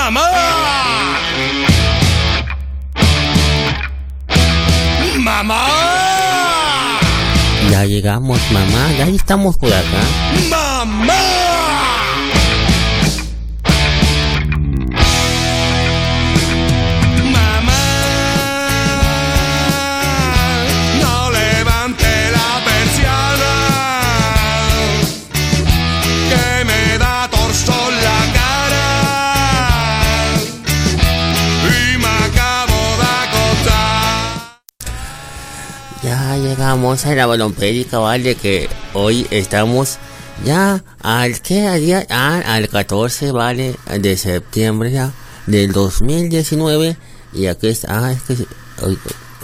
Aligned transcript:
¡Mamá! 0.00 0.30
¡Mamá! 5.18 5.66
Ya 7.70 7.84
llegamos, 7.84 8.40
mamá, 8.50 8.92
ya 8.96 9.04
estamos 9.08 9.58
por 9.58 9.68
acá. 9.68 10.02
¡Mamá! 10.48 11.39
Ya 36.80 36.86
llegamos 36.86 37.04
a 37.04 37.14
la 37.14 37.26
balompédica, 37.26 37.98
vale, 37.98 38.36
que 38.36 38.66
hoy 38.94 39.26
estamos 39.30 39.98
ya 40.46 40.82
al 41.02 41.42
que 41.42 41.70
día, 41.78 42.06
ah, 42.08 42.40
al 42.46 42.70
14, 42.70 43.32
vale, 43.32 43.76
de 44.00 44.16
septiembre 44.16 44.90
ya, 44.90 45.12
del 45.46 45.72
2019. 45.72 46.96
Y 47.34 47.46
aquí 47.48 47.66
está, 47.68 48.06
ah, 48.06 48.12
es 48.12 48.22
que 48.22 48.46
hoy 48.82 48.98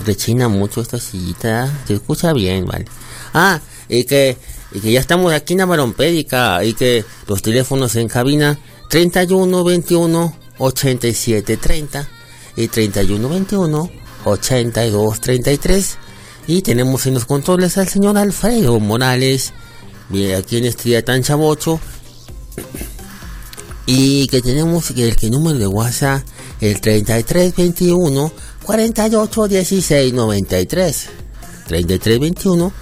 rechina 0.07 0.49
mucho 0.49 0.81
esta 0.81 0.99
sillita, 0.99 1.71
se 1.87 1.95
escucha 1.95 2.33
bien, 2.33 2.65
vale. 2.65 2.87
Ah, 3.35 3.61
y 3.87 4.05
que, 4.05 4.39
y 4.73 4.81
que 4.81 4.93
ya 4.93 5.01
estamos 5.01 5.31
aquí 5.35 5.53
en 5.53 5.59
la 5.59 5.67
balompédica, 5.67 6.65
y 6.65 6.73
que 6.73 7.05
los 7.29 7.43
teléfonos 7.43 7.97
en 7.97 8.09
cabina 8.09 8.59
31 8.89 9.63
21 9.63 10.37
87 10.57 11.57
30 11.59 12.09
y 12.57 12.69
31 12.69 13.29
21 13.29 13.91
82 14.25 15.21
33 15.21 15.99
y 16.47 16.63
tenemos 16.63 17.07
en 17.07 17.15
los 17.15 17.25
controles 17.25 17.77
al 17.79 17.89
señor 17.89 18.17
Alfredo 18.19 18.79
Morales 18.79 19.53
aquí 20.37 20.59
en 20.59 20.65
este 20.65 20.91
día 20.91 21.05
tan 21.05 21.23
chavocho 21.23 21.81
y 23.87 24.27
que 24.29 24.41
tenemos 24.41 24.91
el 24.91 25.17
que 25.17 25.31
número 25.31 25.59
de 25.59 25.67
WhatsApp 25.67 26.23
el 26.61 26.81
33 26.81 27.55
21 27.57 28.33
48 28.65 29.49
16 29.49 30.13
93 30.13 31.09
33 31.67 32.21
21 32.21 32.73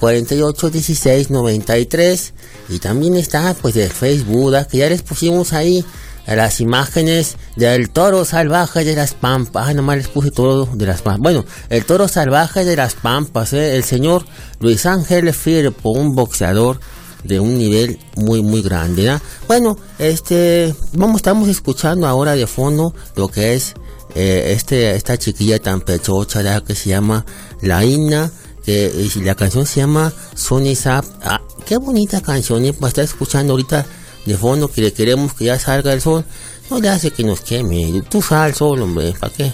48 0.00 0.70
16 0.70 1.30
93 1.30 2.34
y 2.68 2.78
también 2.78 3.14
está 3.16 3.54
pues 3.54 3.76
el 3.76 3.90
Facebook 3.90 4.54
que 4.70 4.78
ya 4.78 4.88
les 4.88 5.02
pusimos 5.02 5.52
ahí 5.52 5.84
las 6.26 6.60
imágenes 6.60 7.36
del 7.56 7.90
toro 7.90 8.24
salvaje 8.24 8.84
de 8.84 8.94
las 8.94 9.14
pampas. 9.14 9.68
Ah 9.68 9.74
nomás 9.74 9.96
les 9.96 10.08
puse 10.08 10.30
toro 10.30 10.68
de 10.72 10.86
las 10.86 11.02
pampas. 11.02 11.22
Bueno 11.22 11.44
el 11.68 11.84
toro 11.84 12.08
salvaje 12.08 12.64
de 12.64 12.76
las 12.76 12.94
pampas 12.94 13.52
¿eh? 13.52 13.76
el 13.76 13.84
señor 13.84 14.24
Luis 14.60 14.86
Ángel 14.86 15.32
Firpo 15.32 15.90
un 15.90 16.14
boxeador 16.14 16.80
de 17.24 17.40
un 17.40 17.56
nivel 17.56 17.98
muy 18.16 18.42
muy 18.42 18.60
grande 18.60 19.18
bueno 19.48 19.78
este 19.98 20.74
vamos 20.92 21.16
estamos 21.16 21.48
escuchando 21.48 22.06
ahora 22.06 22.34
de 22.34 22.46
fondo 22.46 22.94
lo 23.16 23.28
que 23.28 23.54
es 23.54 23.72
eh, 24.14 24.52
este 24.54 24.94
esta 24.94 25.16
chiquilla 25.16 25.58
tan 25.58 25.80
pechocha 25.80 26.60
que 26.60 26.74
se 26.74 26.90
llama 26.90 27.24
la 27.62 27.82
Inna 27.84 28.30
que 28.64 29.10
la 29.22 29.34
canción 29.34 29.66
se 29.66 29.80
llama 29.80 30.12
Sony 30.34 30.74
Sap. 30.74 31.04
Ah, 31.22 31.40
qué 31.66 31.76
bonita 31.76 32.20
canción 32.20 32.64
¿eh? 32.64 32.72
para 32.72 32.88
estar 32.88 33.04
escuchando 33.04 33.52
ahorita 33.52 33.84
de 34.24 34.36
fondo 34.36 34.68
que 34.68 34.80
le 34.80 34.92
queremos 34.92 35.34
que 35.34 35.46
ya 35.46 35.58
salga 35.58 35.92
el 35.92 36.00
sol 36.00 36.24
no 36.70 36.80
le 36.80 36.88
hace 36.88 37.10
que 37.10 37.24
nos 37.24 37.40
queme 37.40 38.02
tú 38.08 38.22
sal 38.22 38.42
al 38.42 38.54
sol 38.54 38.82
hombre 38.82 39.14
¿para 39.18 39.32
qué? 39.32 39.52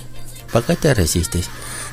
¿para 0.53 0.67
qué 0.67 0.77
te 0.77 0.95
resistes? 0.95 1.47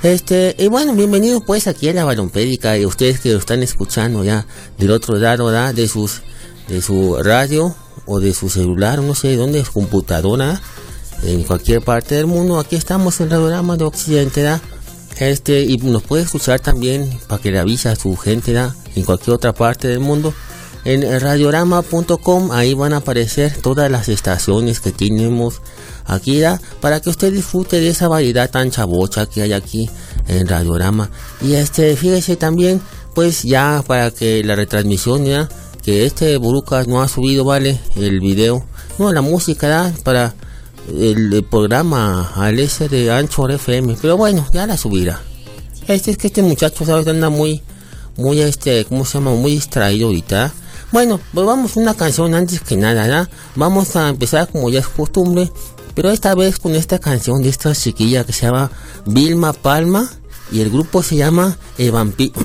Este, 0.03 0.55
y 0.60 0.67
bueno, 0.67 0.93
bienvenidos 0.93 1.42
pues 1.45 1.67
aquí 1.67 1.89
a 1.89 1.93
la 1.93 2.05
balompédica 2.05 2.77
y 2.77 2.86
ustedes 2.86 3.20
que 3.20 3.33
lo 3.33 3.39
están 3.39 3.64
escuchando 3.64 4.23
ya 4.23 4.45
del 4.77 4.92
otro 4.92 5.16
lado 5.16 5.45
¿verdad? 5.45 5.73
de 5.73 5.87
sus 5.87 6.21
de 6.67 6.82
su 6.82 7.17
radio 7.21 7.76
o 8.05 8.20
de 8.20 8.33
su 8.33 8.49
celular, 8.49 9.02
no 9.02 9.16
sé 9.16 9.36
dónde, 9.36 9.60
es 9.60 9.70
computadora, 9.70 10.61
en 11.23 11.43
cualquier 11.43 11.82
parte 11.82 12.16
del 12.16 12.26
mundo, 12.26 12.60
aquí 12.60 12.76
estamos 12.76 13.20
en 13.20 13.32
el 13.32 13.37
programa 13.37 13.76
de 13.76 13.83
Occidente, 13.86 14.43
¿verdad? 14.43 14.61
Este, 15.20 15.61
y 15.61 15.77
nos 15.77 16.04
puede 16.04 16.23
escuchar 16.23 16.60
también 16.60 17.20
para 17.27 17.42
que 17.42 17.52
le 17.52 17.60
avise 17.60 17.89
a 17.89 17.95
su 17.95 18.16
gente, 18.16 18.54
¿verdad? 18.54 18.76
En 18.95 19.04
cualquier 19.04 19.36
otra 19.36 19.54
parte 19.54 19.87
del 19.87 19.99
mundo. 19.99 20.33
En 20.87 21.02
radiorama.com, 21.20 22.53
ahí 22.53 22.73
van 22.73 22.93
a 22.93 22.98
aparecer 22.98 23.58
todas 23.61 23.92
las 23.92 24.08
estaciones 24.08 24.80
que 24.80 24.93
tenemos 24.93 25.59
aquí, 26.05 26.39
¿verdad? 26.39 26.61
Para 26.80 27.02
que 27.02 27.09
usted 27.09 27.33
disfrute 27.33 27.81
de 27.81 27.89
esa 27.89 28.08
variedad 28.08 28.49
tan 28.49 28.71
chabocha 28.71 29.25
que 29.25 29.42
hay 29.42 29.52
aquí 29.52 29.89
en 30.30 30.48
Radiorama. 30.48 31.09
Y 31.42 31.55
este, 31.55 31.93
fíjese 31.98 32.37
también, 32.37 32.80
pues 33.14 33.43
ya 33.43 33.83
para 33.86 34.11
que 34.11 34.42
la 34.45 34.55
retransmisión, 34.55 35.25
¿verdad? 35.25 35.52
Que 35.83 36.05
este 36.05 36.37
Burucas 36.37 36.87
no 36.87 37.02
ha 37.02 37.09
subido, 37.09 37.43
¿vale? 37.43 37.81
El 37.98 38.21
video, 38.21 38.65
no, 38.98 39.11
la 39.11 39.19
música, 39.19 39.67
¿verdad? 39.67 39.93
Para 40.05 40.36
el, 40.98 41.43
programa 41.52 42.31
al 42.33 42.59
ese 42.59 42.87
de 42.87 43.11
Anchor 43.11 43.52
FM, 43.52 43.98
pero 44.02 44.15
bueno, 44.15 44.48
ya 44.54 44.65
la 44.65 44.77
subirá. 44.77 45.19
Este 45.89 46.11
es 46.11 46.17
que 46.17 46.27
este 46.27 46.43
muchacho, 46.43 46.86
¿sabes? 46.86 47.05
Anda 47.08 47.30
muy, 47.30 47.61
muy, 48.15 48.39
este, 48.39 48.86
¿cómo 48.86 49.04
se 49.04 49.15
llama? 49.15 49.31
Muy 49.31 49.52
distraído 49.52 50.08
ahorita. 50.08 50.54
Bueno, 50.92 51.20
pues 51.33 51.45
vamos 51.45 51.75
a 51.75 51.80
una 51.81 51.93
canción 51.95 52.33
antes 52.33 52.61
que 52.61 52.77
nada, 52.77 53.03
¿verdad? 53.03 53.30
Vamos 53.55 53.95
a 53.98 54.08
empezar 54.08 54.48
como 54.49 54.70
ya 54.70 54.80
es 54.80 54.87
costumbre, 54.87 55.52
pero 55.93 56.11
esta 56.11 56.33
vez 56.33 56.59
con 56.59 56.75
esta 56.75 56.98
canción 56.99 57.43
de 57.43 57.49
esta 57.49 57.75
chiquilla 57.75 58.23
que 58.23 58.31
se 58.31 58.45
llama 58.45 58.71
Vilma 59.05 59.52
Palma 59.52 60.09
y 60.49 60.61
el 60.61 60.70
grupo 60.70 61.03
se 61.03 61.17
llama 61.17 61.58
El 61.77 61.92
Vampiro. 61.92 62.39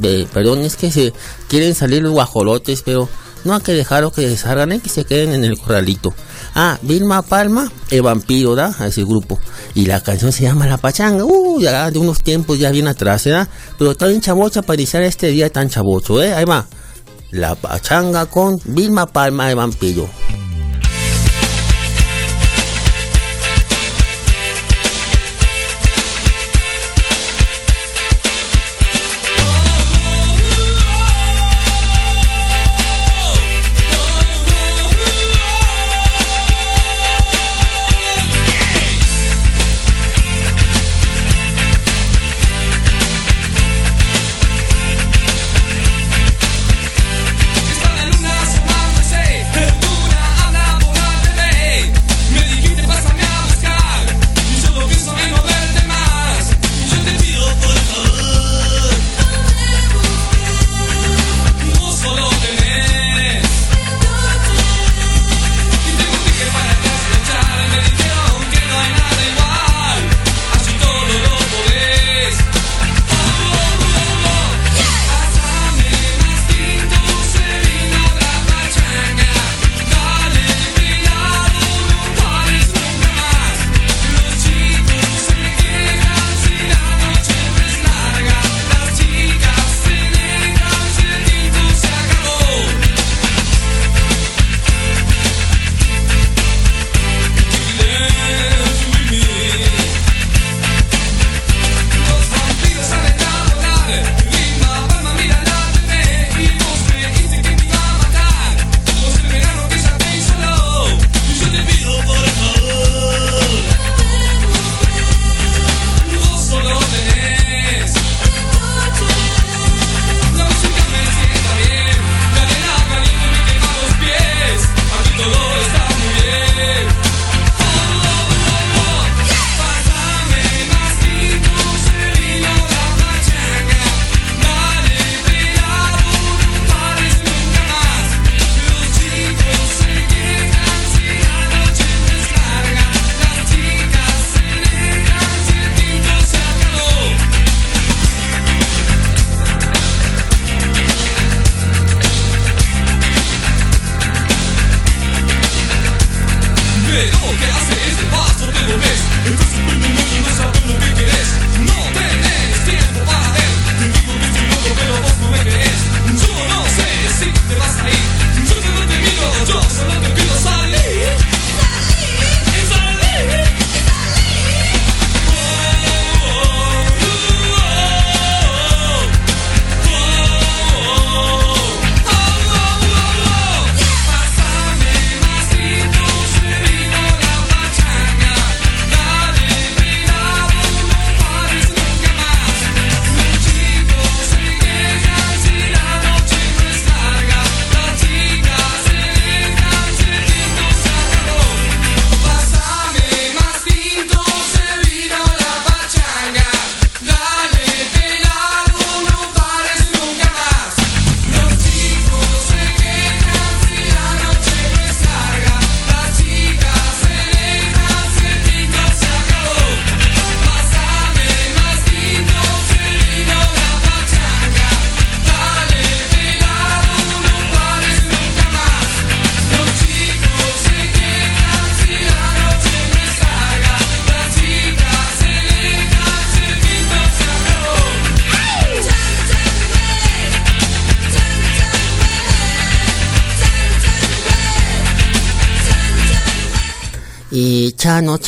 perdón, 0.32 0.60
es 0.60 0.74
que 0.76 0.90
se 0.90 1.12
quieren 1.48 1.76
salir 1.76 2.02
los 2.02 2.12
guajolotes, 2.12 2.82
pero 2.82 3.08
no 3.44 3.54
hay 3.54 3.60
que 3.60 3.72
dejarlo 3.72 4.10
que 4.10 4.36
salgan, 4.36 4.72
hay 4.72 4.80
que 4.80 4.88
se 4.88 5.04
queden 5.04 5.32
en 5.32 5.44
el 5.44 5.58
corralito. 5.58 6.12
Ah, 6.60 6.76
Vilma 6.82 7.22
Palma, 7.22 7.70
el 7.88 8.02
vampiro, 8.02 8.56
¿da? 8.56 8.74
Ese 8.84 9.04
grupo. 9.04 9.38
Y 9.76 9.86
la 9.86 10.00
canción 10.00 10.32
se 10.32 10.42
llama 10.42 10.66
La 10.66 10.76
Pachanga. 10.76 11.24
Uh, 11.24 11.60
ya 11.60 11.88
de 11.88 12.00
unos 12.00 12.20
tiempos 12.20 12.58
ya 12.58 12.72
bien 12.72 12.88
atrás, 12.88 13.26
¿verdad? 13.26 13.46
Pero 13.78 13.92
está 13.92 14.08
bien 14.08 14.20
chabocha 14.20 14.62
para 14.62 14.74
iniciar 14.74 15.04
este 15.04 15.28
día 15.28 15.50
tan 15.50 15.68
chabocho, 15.68 16.20
¿eh? 16.20 16.34
Ahí 16.34 16.44
va. 16.44 16.66
La 17.30 17.54
Pachanga 17.54 18.26
con 18.26 18.58
Vilma 18.64 19.06
Palma, 19.06 19.48
el 19.48 19.54
vampiro. 19.54 20.08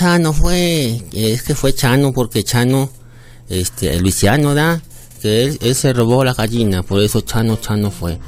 Chano, 0.01 0.33
fue, 0.33 1.03
es 1.13 1.43
que 1.43 1.55
fue 1.55 1.75
Chano 1.75 2.15
porque 2.15 2.43
Chano, 2.43 2.89
este, 3.51 4.01
Luciano, 4.01 4.55
¿da? 4.55 4.81
Que 5.21 5.59
él, 5.61 5.75
se 5.75 5.93
robó 5.93 6.25
la 6.25 6.33
gallina, 6.33 6.83
por 6.83 7.03
eso 7.03 7.21
Chano, 7.21 7.59
Chano 7.59 7.91
fue. 7.91 8.19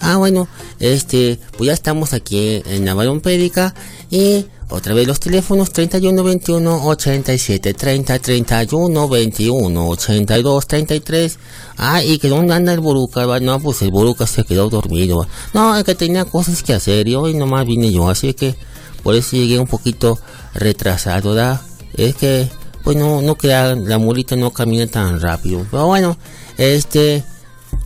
Ah, 0.00 0.16
bueno, 0.16 0.48
este, 0.80 1.38
pues 1.56 1.68
ya 1.68 1.74
estamos 1.74 2.12
aquí 2.12 2.60
en 2.66 2.84
Navarón 2.84 3.20
Pédica 3.20 3.72
y 4.10 4.46
otra 4.68 4.94
vez 4.94 5.06
los 5.06 5.20
teléfonos 5.20 5.70
31 5.72 6.24
21 6.24 6.86
87 6.86 7.72
30 7.72 8.18
31 8.18 9.08
21 9.08 9.88
82 9.90 10.66
33. 10.66 11.38
Ah, 11.76 12.02
y 12.02 12.18
que 12.18 12.30
dónde 12.30 12.54
anda 12.54 12.72
el 12.72 12.80
Boruca, 12.80 13.38
no, 13.38 13.60
pues 13.60 13.80
el 13.82 13.92
Boruca 13.92 14.26
se 14.26 14.42
quedó 14.42 14.68
dormido. 14.68 15.28
No, 15.54 15.76
es 15.76 15.84
que 15.84 15.94
tenía 15.94 16.24
cosas 16.24 16.64
que 16.64 16.74
hacer 16.74 17.06
y 17.06 17.14
hoy 17.14 17.34
nomás 17.34 17.64
vine 17.64 17.92
yo, 17.92 18.10
así 18.10 18.34
que 18.34 18.56
por 19.02 19.14
eso 19.14 19.36
llegué 19.36 19.58
un 19.58 19.66
poquito 19.66 20.18
retrasado, 20.54 21.30
¿verdad? 21.34 21.60
Es 21.94 22.14
que, 22.16 22.48
pues 22.84 22.96
no, 22.96 23.22
no 23.22 23.36
queda, 23.36 23.74
la 23.74 23.98
mulita 23.98 24.36
no 24.36 24.50
camina 24.52 24.86
tan 24.86 25.20
rápido. 25.20 25.66
Pero 25.70 25.86
bueno, 25.86 26.16
este, 26.56 27.24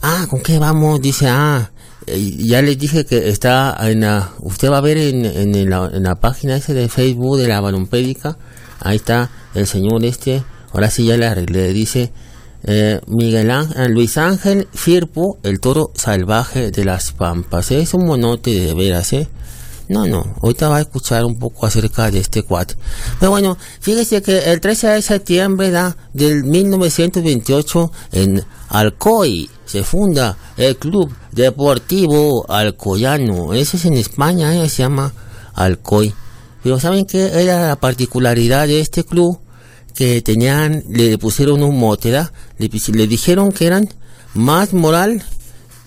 ah, 0.02 0.26
¿con 0.28 0.40
qué 0.40 0.58
vamos? 0.58 1.00
Dice, 1.00 1.28
ah, 1.28 1.70
eh, 2.06 2.36
ya 2.38 2.62
les 2.62 2.78
dije 2.78 3.04
que 3.04 3.28
está 3.28 3.76
en 3.80 4.00
la, 4.00 4.32
usted 4.40 4.70
va 4.70 4.78
a 4.78 4.80
ver 4.80 4.96
en, 4.96 5.24
en, 5.24 5.70
la, 5.70 5.90
en 5.92 6.04
la 6.04 6.14
página 6.14 6.56
ese 6.56 6.72
de 6.72 6.88
Facebook 6.88 7.38
de 7.38 7.48
la 7.48 7.60
balompédica, 7.60 8.38
ahí 8.80 8.96
está 8.96 9.30
el 9.54 9.66
señor 9.66 10.04
este, 10.04 10.44
ahora 10.72 10.90
sí 10.90 11.06
ya 11.06 11.16
le 11.16 11.26
arreglé, 11.26 11.72
dice 11.72 12.12
eh, 12.62 13.00
Miguel 13.06 13.50
Ángel, 13.50 13.92
Luis 13.92 14.18
Ángel 14.18 14.68
Firpo, 14.72 15.38
el 15.42 15.60
toro 15.60 15.90
salvaje 15.94 16.70
de 16.70 16.84
las 16.84 17.12
pampas, 17.12 17.70
es 17.70 17.94
un 17.94 18.06
monote 18.06 18.50
de 18.50 18.74
veras, 18.74 19.12
¿eh? 19.12 19.28
No, 19.88 20.04
no, 20.06 20.34
ahorita 20.42 20.68
va 20.68 20.78
a 20.78 20.80
escuchar 20.80 21.24
un 21.24 21.38
poco 21.38 21.64
acerca 21.64 22.10
de 22.10 22.18
este 22.18 22.42
cuate. 22.42 22.74
Pero 23.20 23.30
bueno, 23.30 23.56
fíjese 23.80 24.20
que 24.20 24.50
el 24.50 24.60
13 24.60 24.88
de 24.88 25.02
septiembre 25.02 25.70
da, 25.70 25.96
del 26.12 26.42
1928 26.44 27.92
en 28.12 28.44
Alcoy 28.68 29.48
se 29.64 29.84
funda 29.84 30.36
el 30.56 30.76
Club 30.76 31.12
Deportivo 31.30 32.50
Alcoyano. 32.50 33.52
Ese 33.54 33.76
es 33.76 33.84
en 33.84 33.94
España, 33.94 34.56
¿eh? 34.56 34.68
se 34.68 34.82
llama 34.82 35.12
Alcoy. 35.54 36.12
Pero 36.62 36.80
¿saben 36.80 37.04
qué 37.06 37.26
era 37.42 37.68
la 37.68 37.76
particularidad 37.76 38.66
de 38.66 38.80
este 38.80 39.04
club? 39.04 39.38
Que 39.94 40.20
tenían, 40.20 40.82
le 40.90 41.16
pusieron 41.16 41.62
un 41.62 41.78
mote, 41.78 42.10
Le, 42.58 42.68
le 42.68 43.06
dijeron 43.06 43.52
que 43.52 43.66
eran 43.66 43.88
más 44.34 44.74
moral 44.74 45.24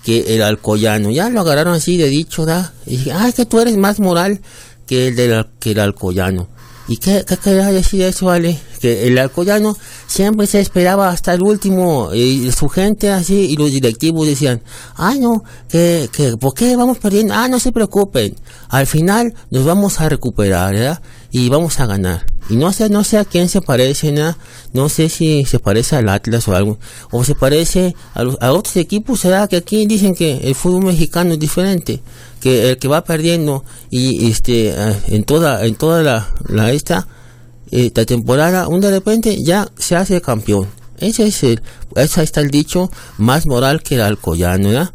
que 0.03 0.35
el 0.35 0.41
alcoyano. 0.41 1.11
Ya 1.11 1.29
lo 1.29 1.41
agarraron 1.41 1.73
así 1.73 1.97
de 1.97 2.07
dicho, 2.07 2.45
¿da? 2.45 2.73
Y 2.85 2.97
dije, 2.97 3.11
ah, 3.11 3.27
es 3.27 3.35
que 3.35 3.45
tú 3.45 3.59
eres 3.59 3.77
más 3.77 3.99
moral 3.99 4.41
que 4.85 5.09
el, 5.09 5.15
del, 5.15 5.45
que 5.59 5.71
el 5.71 5.79
alcoyano. 5.79 6.47
¿Y 6.87 6.97
qué, 6.97 7.23
qué 7.27 7.37
quería 7.37 7.67
decir 7.67 8.01
eso, 8.01 8.25
vale? 8.25 8.59
Que 8.81 9.07
el 9.07 9.19
alcoyano 9.19 9.77
siempre 10.07 10.47
se 10.47 10.59
esperaba 10.59 11.09
hasta 11.09 11.35
el 11.35 11.43
último, 11.43 12.11
y 12.15 12.51
su 12.51 12.67
gente 12.67 13.11
así, 13.11 13.51
y 13.51 13.55
los 13.57 13.71
directivos 13.71 14.25
decían, 14.25 14.63
ah, 14.95 15.13
no, 15.13 15.43
que, 15.69 16.09
que, 16.11 16.35
¿por 16.37 16.55
qué 16.55 16.75
vamos 16.75 16.97
perdiendo? 16.97 17.35
Ah, 17.35 17.47
no 17.47 17.59
se 17.59 17.71
preocupen, 17.71 18.35
al 18.69 18.87
final 18.87 19.35
nos 19.51 19.65
vamos 19.65 20.01
a 20.01 20.09
recuperar, 20.09 20.73
¿verdad? 20.73 20.99
Y 21.31 21.49
vamos 21.49 21.79
a 21.79 21.85
ganar. 21.85 22.25
Y 22.49 22.55
no 22.55 22.73
sé, 22.73 22.89
no 22.89 23.03
sé 23.03 23.19
a 23.19 23.25
quién 23.25 23.49
se 23.49 23.61
parece, 23.61 24.11
¿no? 24.11 24.35
No 24.73 24.89
sé 24.89 25.09
si 25.09 25.45
se 25.45 25.59
parece 25.59 25.95
al 25.95 26.09
Atlas 26.09 26.47
o 26.47 26.55
algo, 26.55 26.79
o 27.11 27.23
se 27.23 27.35
parece 27.35 27.95
a, 28.15 28.23
los, 28.23 28.37
a 28.41 28.51
otros 28.51 28.75
equipos, 28.77 29.23
¿verdad? 29.23 29.47
Que 29.47 29.57
aquí 29.57 29.85
dicen 29.85 30.15
que 30.15 30.37
el 30.37 30.55
fútbol 30.55 30.85
mexicano 30.85 31.33
es 31.33 31.39
diferente 31.39 32.01
que 32.39 32.69
el 32.69 32.77
que 32.77 32.87
va 32.87 33.03
perdiendo 33.03 33.63
y 33.89 34.29
este 34.29 34.69
eh, 34.69 34.95
en 35.07 35.23
toda 35.23 35.65
en 35.65 35.75
toda 35.75 36.03
la, 36.03 36.33
la 36.47 36.71
esta 36.71 37.07
esta 37.71 38.05
temporada 38.05 38.67
un 38.67 38.81
de 38.81 38.91
repente 38.91 39.43
ya 39.43 39.67
se 39.77 39.95
hace 39.95 40.21
campeón 40.21 40.67
ese 40.99 41.27
es 41.27 41.43
el 41.43 41.61
ese 41.95 42.23
está 42.23 42.41
el 42.41 42.49
dicho 42.49 42.89
más 43.17 43.45
moral 43.45 43.83
que 43.83 43.95
el 43.95 44.01
alcoyano 44.01 44.69
¿verdad? 44.69 44.91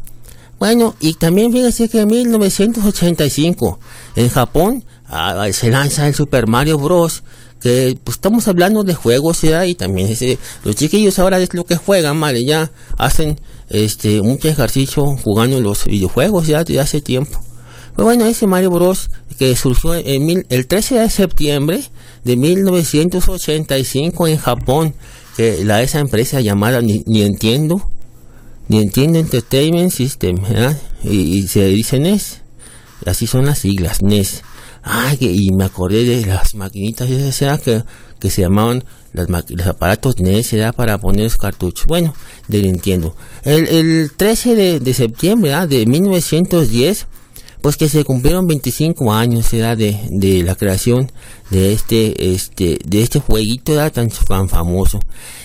bueno 0.59 0.95
y 0.99 1.13
también 1.13 1.51
fíjese 1.51 1.87
que 1.89 2.01
en 2.01 2.07
1985 2.07 3.79
en 4.15 4.29
Japón 4.29 4.83
ah, 5.07 5.47
se 5.51 5.69
lanza 5.69 6.07
el 6.07 6.15
Super 6.15 6.47
Mario 6.47 6.77
Bros 6.77 7.23
que 7.61 7.97
pues 8.03 8.17
estamos 8.17 8.47
hablando 8.47 8.83
de 8.83 8.93
juegos 8.93 9.41
¿verdad? 9.41 9.63
y 9.63 9.75
también 9.75 10.09
ese, 10.09 10.37
los 10.63 10.75
chiquillos 10.75 11.17
ahora 11.19 11.39
es 11.39 11.53
lo 11.53 11.63
que 11.63 11.75
juegan 11.75 12.19
vale 12.19 12.45
ya 12.45 12.71
hacen 12.97 13.39
este 13.69 14.21
mucho 14.21 14.47
ejercicio 14.47 15.17
jugando 15.23 15.59
los 15.61 15.85
videojuegos 15.85 16.47
ya 16.47 16.63
de 16.63 16.79
hace 16.79 17.01
tiempo. 17.01 17.39
Pero 17.95 18.05
bueno, 18.05 18.25
ese 18.25 18.45
Mario 18.45 18.71
Bros 18.71 19.09
que 19.39 19.55
surgió 19.55 19.95
en 19.95 20.45
el 20.49 20.67
13 20.67 20.99
de 20.99 21.09
septiembre 21.09 21.81
de 22.23 22.35
1985 22.35 24.27
en 24.27 24.37
Japón, 24.37 24.95
que 25.37 25.63
la 25.63 25.81
esa 25.81 25.99
empresa 25.99 26.41
llamada 26.41 26.81
ni, 26.81 27.03
entiendo 27.21 27.89
Nintendo 28.67 29.19
Entertainment 29.19 29.91
System, 29.91 30.37
y, 31.03 31.47
se 31.47 31.65
dice 31.67 31.99
NES, 31.99 32.41
así 33.05 33.27
son 33.27 33.45
las 33.45 33.59
siglas, 33.59 34.01
NES. 34.01 34.41
Ah, 34.87 35.15
y 35.19 35.51
me 35.51 35.65
acordé 35.65 36.05
de 36.05 36.27
las 36.27 36.53
maquinitas 36.53 37.09
esas 37.09 37.59
que, 37.59 37.83
que 38.19 38.29
se 38.29 38.43
llamaban 38.43 38.83
los 39.13 39.67
aparatos 39.67 40.19
NES 40.19 40.53
era 40.53 40.73
para 40.73 40.99
poner 40.99 41.23
los 41.23 41.37
cartuchos. 41.37 41.87
Bueno, 41.87 42.13
del 42.47 42.65
entiendo. 42.65 43.15
El, 43.43 43.67
el 43.67 44.11
13 44.15 44.53
de, 44.55 44.79
de 44.79 44.93
septiembre 44.93 45.53
de 45.67 45.85
1910, 45.87 47.07
pues 47.65 47.77
que 47.77 47.89
se 47.89 48.03
cumplieron 48.03 48.45
25 48.45 49.11
años 49.11 49.49
de, 49.49 50.43
la 50.45 50.53
creación 50.53 51.11
de 51.49 51.73
este 51.73 52.35
este 52.35 52.77
de 52.85 53.01
este 53.01 53.19
jueguito 53.19 53.73
tan, 53.89 54.09
tan 54.27 54.49
famoso 54.49 54.99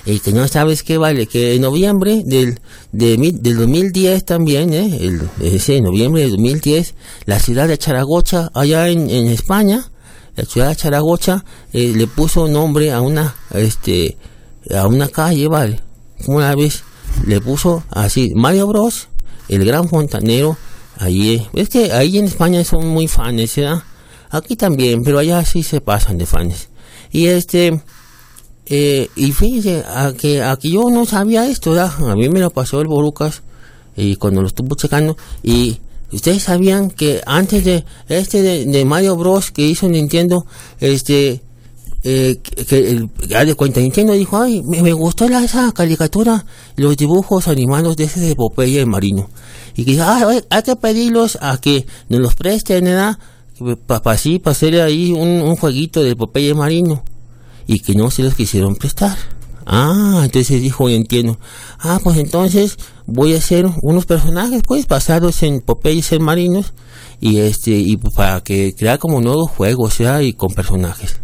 y 0.04 0.18
que 0.18 0.30
no 0.34 0.46
sabes 0.46 0.82
qué 0.82 0.98
vale 0.98 1.26
que 1.26 1.54
en 1.54 1.62
noviembre 1.62 2.20
del 2.26 2.60
de, 2.92 3.16
del 3.16 3.56
2010 3.56 4.22
también 4.26 4.74
¿eh? 4.74 4.98
el, 5.00 5.30
ese 5.40 5.80
noviembre 5.80 6.20
del 6.20 6.32
2010 6.32 6.94
la 7.24 7.40
ciudad 7.40 7.68
de 7.68 7.78
Charagocha 7.78 8.50
allá 8.52 8.88
en, 8.88 9.08
España 9.08 9.90
la 10.36 10.44
ciudad 10.44 10.68
de 10.68 10.76
Charagocha 10.76 11.42
eh, 11.72 11.94
le 11.96 12.06
puso 12.06 12.48
nombre 12.48 12.92
a 12.92 13.00
una 13.00 13.34
este 13.54 14.18
a 14.74 14.86
una 14.86 15.08
calle 15.08 15.48
vale 15.48 15.80
una 16.26 16.54
vez 16.54 16.84
le 17.26 17.40
puso 17.40 17.82
así 17.88 18.34
Mario 18.34 18.66
Bros 18.66 19.08
el 19.48 19.64
gran 19.64 19.88
fontanero 19.88 20.58
ahí 21.00 21.46
es 21.52 21.68
que 21.68 21.92
ahí 21.92 22.18
en 22.18 22.26
España 22.26 22.62
son 22.64 22.86
muy 22.86 23.08
fans 23.08 23.56
¿verdad? 23.56 23.82
aquí 24.30 24.56
también 24.56 25.02
pero 25.02 25.18
allá 25.18 25.44
sí 25.44 25.62
se 25.62 25.80
pasan 25.80 26.18
de 26.18 26.26
fans 26.26 26.68
y 27.10 27.26
este 27.26 27.82
eh, 28.66 29.08
y 29.16 29.32
fíjense 29.32 29.84
a 29.84 30.12
que 30.12 30.42
aquí 30.42 30.70
yo 30.72 30.90
no 30.90 31.04
sabía 31.04 31.46
esto 31.46 31.72
¿verdad? 31.72 31.92
a 32.08 32.14
mí 32.14 32.28
me 32.28 32.40
lo 32.40 32.50
pasó 32.50 32.80
el 32.80 32.86
Borucas 32.86 33.42
y 33.96 34.16
cuando 34.16 34.40
lo 34.40 34.46
estuvo 34.46 34.76
checando 34.76 35.16
y 35.42 35.80
Ustedes 36.12 36.42
sabían 36.42 36.90
que 36.90 37.20
antes 37.24 37.64
de 37.64 37.84
este 38.08 38.42
de, 38.42 38.84
Mario 38.84 39.16
Bros 39.16 39.52
que 39.52 39.62
hizo 39.62 39.88
Nintendo, 39.88 40.44
este, 40.80 41.40
eh, 42.02 42.38
que, 42.42 43.08
de 43.28 43.54
cuenta 43.54 43.80
Nintendo 43.80 44.14
dijo, 44.14 44.40
ay, 44.40 44.62
me, 44.62 44.92
gustó 44.92 45.28
la, 45.28 45.44
esa 45.44 45.70
caricatura, 45.72 46.44
los 46.76 46.96
dibujos 46.96 47.48
animados 47.48 47.96
de 47.96 48.04
ese 48.04 48.20
de 48.20 48.34
Popeye 48.34 48.86
Marino. 48.86 49.28
Y 49.76 49.84
que 49.84 50.00
ay, 50.00 50.40
hay 50.48 50.62
que 50.62 50.76
pedirlos 50.76 51.38
a 51.40 51.58
que 51.58 51.86
nos 52.08 52.20
los 52.20 52.34
presten, 52.34 52.84
¿verdad? 52.84 53.18
Para 53.86 54.12
así, 54.12 54.38
para 54.38 54.52
hacer 54.52 54.80
ahí 54.80 55.12
un, 55.12 55.42
un 55.42 55.56
jueguito 55.56 56.02
de 56.02 56.16
Popeye 56.16 56.54
Marino. 56.54 57.02
Y 57.66 57.80
que 57.80 57.94
no 57.94 58.10
se 58.10 58.22
los 58.22 58.34
quisieron 58.34 58.74
prestar. 58.74 59.16
Ah, 59.66 60.22
entonces 60.24 60.60
dijo, 60.60 60.88
entiendo. 60.88 61.38
Ah, 61.78 62.00
pues 62.02 62.16
entonces 62.16 62.76
voy 63.06 63.34
a 63.34 63.38
hacer 63.38 63.66
unos 63.82 64.06
personajes, 64.06 64.62
pues, 64.66 64.88
basados 64.88 65.42
en 65.42 65.60
Popeye 65.60 66.02
y 66.10 66.18
marinos, 66.18 66.72
y 67.20 67.38
este, 67.38 67.72
y 67.72 67.96
para 67.96 68.40
que 68.40 68.74
crea 68.76 68.98
como 68.98 69.20
nuevos 69.20 69.50
juegos, 69.50 69.94
sea, 69.94 70.22
y 70.22 70.32
con 70.32 70.52
personajes. 70.54 71.20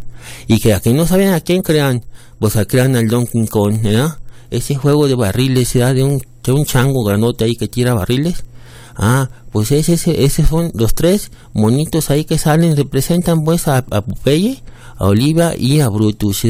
Y 0.47 0.61
que 0.61 0.75
aquí 0.75 0.93
no 0.93 1.07
saben 1.07 1.29
a 1.29 1.41
quién 1.41 1.63
crean, 1.63 2.05
pues 2.39 2.57
crean 2.69 2.97
al 2.97 3.09
Donkey 3.09 3.47
Kong, 3.47 3.83
¿verdad? 3.83 4.19
Ese 4.51 4.75
juego 4.75 5.09
de 5.09 5.15
barriles, 5.15 5.75
¿verdad? 5.75 5.95
De 5.95 6.05
un, 6.05 6.23
de 6.43 6.53
un 6.53 6.65
chango 6.65 7.05
granote 7.05 7.45
ahí 7.45 7.57
que 7.57 7.69
tira 7.69 7.95
barriles. 7.95 8.45
Ah, 8.97 9.29
pues 9.53 9.73
ese, 9.73 9.95
ese, 9.95 10.25
esos 10.25 10.49
son 10.49 10.71
los 10.75 10.95
tres 10.95 11.31
monitos 11.53 12.11
ahí 12.11 12.25
que 12.25 12.39
salen, 12.39 12.77
representan 12.77 13.45
pues 13.45 13.69
a, 13.69 13.79
a 13.79 14.01
Popeye, 14.01 14.63
a 14.97 15.07
Oliva 15.07 15.55
y 15.57 15.81
a 15.81 15.89
Brutus, 15.89 16.45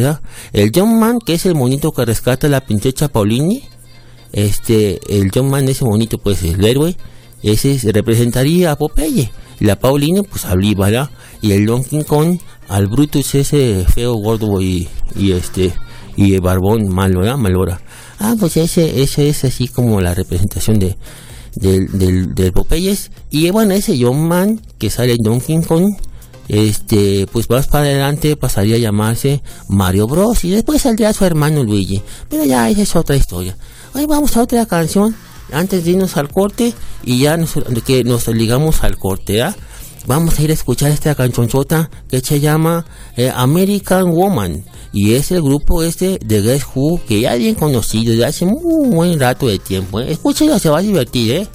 El 0.52 0.70
John 0.74 1.00
Man, 1.00 1.18
que 1.18 1.34
es 1.34 1.46
el 1.46 1.56
monito 1.56 1.92
que 1.92 2.04
rescata 2.04 2.46
a 2.46 2.50
la 2.50 2.60
princesa 2.60 3.08
Paulini, 3.08 3.64
este, 4.32 5.00
el 5.08 5.30
John 5.34 5.50
Man, 5.50 5.68
ese 5.68 5.84
monito, 5.84 6.18
pues 6.18 6.42
el 6.42 6.64
héroe, 6.64 6.96
ese 7.42 7.78
representaría 7.92 8.72
a 8.72 8.76
Popeye. 8.76 9.30
La 9.58 9.78
Paulini, 9.78 10.22
pues 10.22 10.44
a 10.44 10.52
Oliva, 10.52 11.10
Y 11.40 11.52
el 11.52 11.66
Donkey 11.66 12.04
Kong, 12.04 12.38
al 12.68 12.86
Brutus, 12.86 13.34
ese 13.34 13.84
feo 13.92 14.14
gordo 14.14 14.60
y, 14.60 14.88
y 15.14 15.32
este, 15.32 15.72
y 16.16 16.34
el 16.34 16.40
barbón 16.40 16.88
malo, 16.88 17.20
¿verdad? 17.20 17.36
Malora. 17.36 17.80
Ah, 18.18 18.34
pues 18.38 18.56
ese, 18.56 19.02
ese 19.02 19.28
es 19.28 19.44
así 19.44 19.68
como 19.68 20.00
la 20.00 20.14
representación 20.14 20.78
de, 20.78 20.96
del, 21.54 21.98
del, 21.98 22.34
del 22.34 22.52
Popeyes. 22.52 23.10
Y 23.30 23.50
bueno, 23.50 23.74
ese 23.74 23.98
John 24.00 24.26
Man 24.26 24.60
que 24.78 24.90
sale 24.90 25.12
en 25.12 25.22
Donkey 25.22 25.62
Kong 25.62 25.94
este, 26.48 27.26
pues 27.32 27.50
más 27.50 27.66
para 27.66 27.84
adelante 27.84 28.36
pasaría 28.36 28.76
a 28.76 28.78
llamarse 28.78 29.42
Mario 29.68 30.06
Bros. 30.06 30.44
Y 30.44 30.50
después 30.50 30.82
saldría 30.82 31.12
su 31.12 31.24
hermano 31.24 31.62
Luigi. 31.64 32.02
Pero 32.28 32.44
ya 32.44 32.68
esa 32.70 32.82
es 32.82 32.96
otra 32.96 33.16
historia. 33.16 33.56
Hoy 33.94 34.06
vamos 34.06 34.36
a 34.36 34.42
otra 34.42 34.66
canción 34.66 35.14
antes 35.52 35.84
de 35.84 35.92
irnos 35.92 36.16
al 36.16 36.28
corte 36.28 36.74
y 37.04 37.20
ya 37.20 37.36
nos, 37.36 37.54
que 37.84 38.04
nos 38.04 38.26
ligamos 38.28 38.82
al 38.82 38.98
corte, 38.98 39.42
¿ah? 39.42 39.54
Vamos 40.06 40.38
a 40.38 40.42
ir 40.42 40.50
a 40.50 40.54
escuchar 40.54 40.92
esta 40.92 41.16
canchonchota 41.16 41.90
que 42.08 42.20
se 42.20 42.38
llama 42.38 42.86
eh, 43.16 43.32
American 43.34 44.12
Woman 44.12 44.64
y 44.92 45.14
es 45.14 45.32
el 45.32 45.42
grupo 45.42 45.82
este 45.82 46.20
de 46.24 46.42
Guess 46.42 46.64
Who 46.74 47.00
que 47.08 47.22
ya 47.22 47.34
bien 47.34 47.56
conocido 47.56 48.14
de 48.14 48.24
hace 48.24 48.46
muy 48.46 48.88
buen 48.88 49.18
rato 49.18 49.48
de 49.48 49.58
tiempo. 49.58 50.00
¿eh? 50.00 50.12
Escúchelo, 50.12 50.60
se 50.60 50.70
va 50.70 50.78
a 50.78 50.82
divertir, 50.82 51.32
¿eh? 51.32 51.48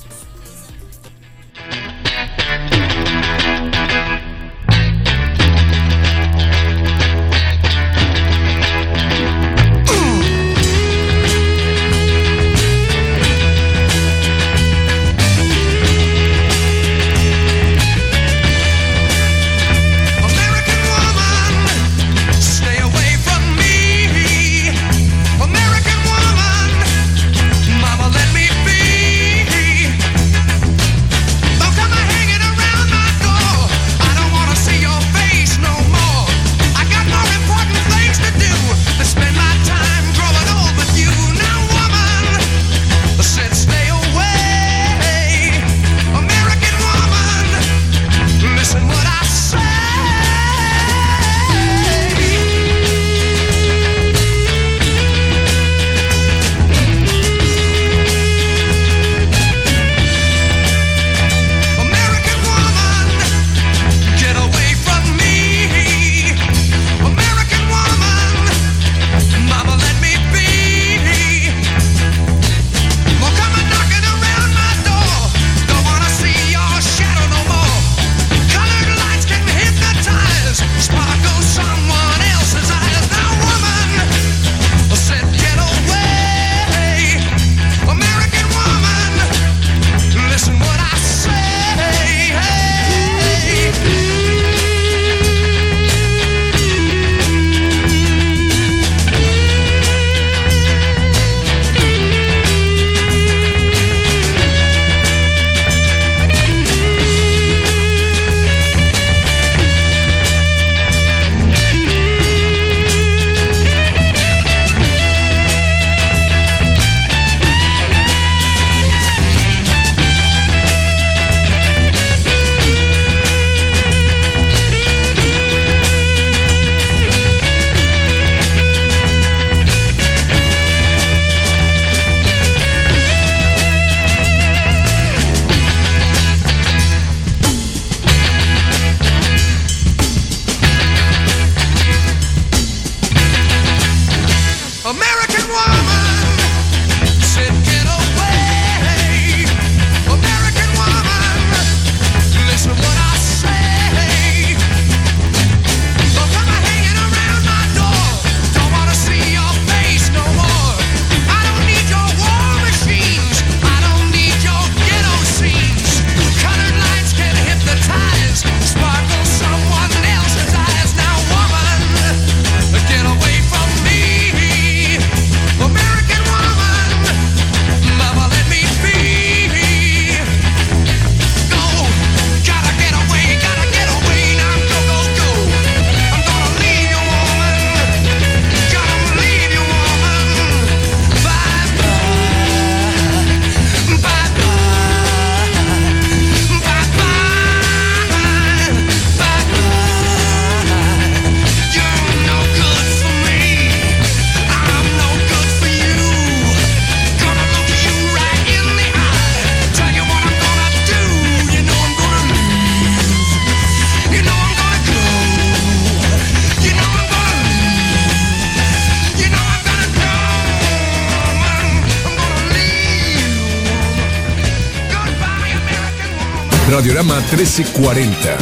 Radiorama 226.72 227.20
1340, 227.20 228.38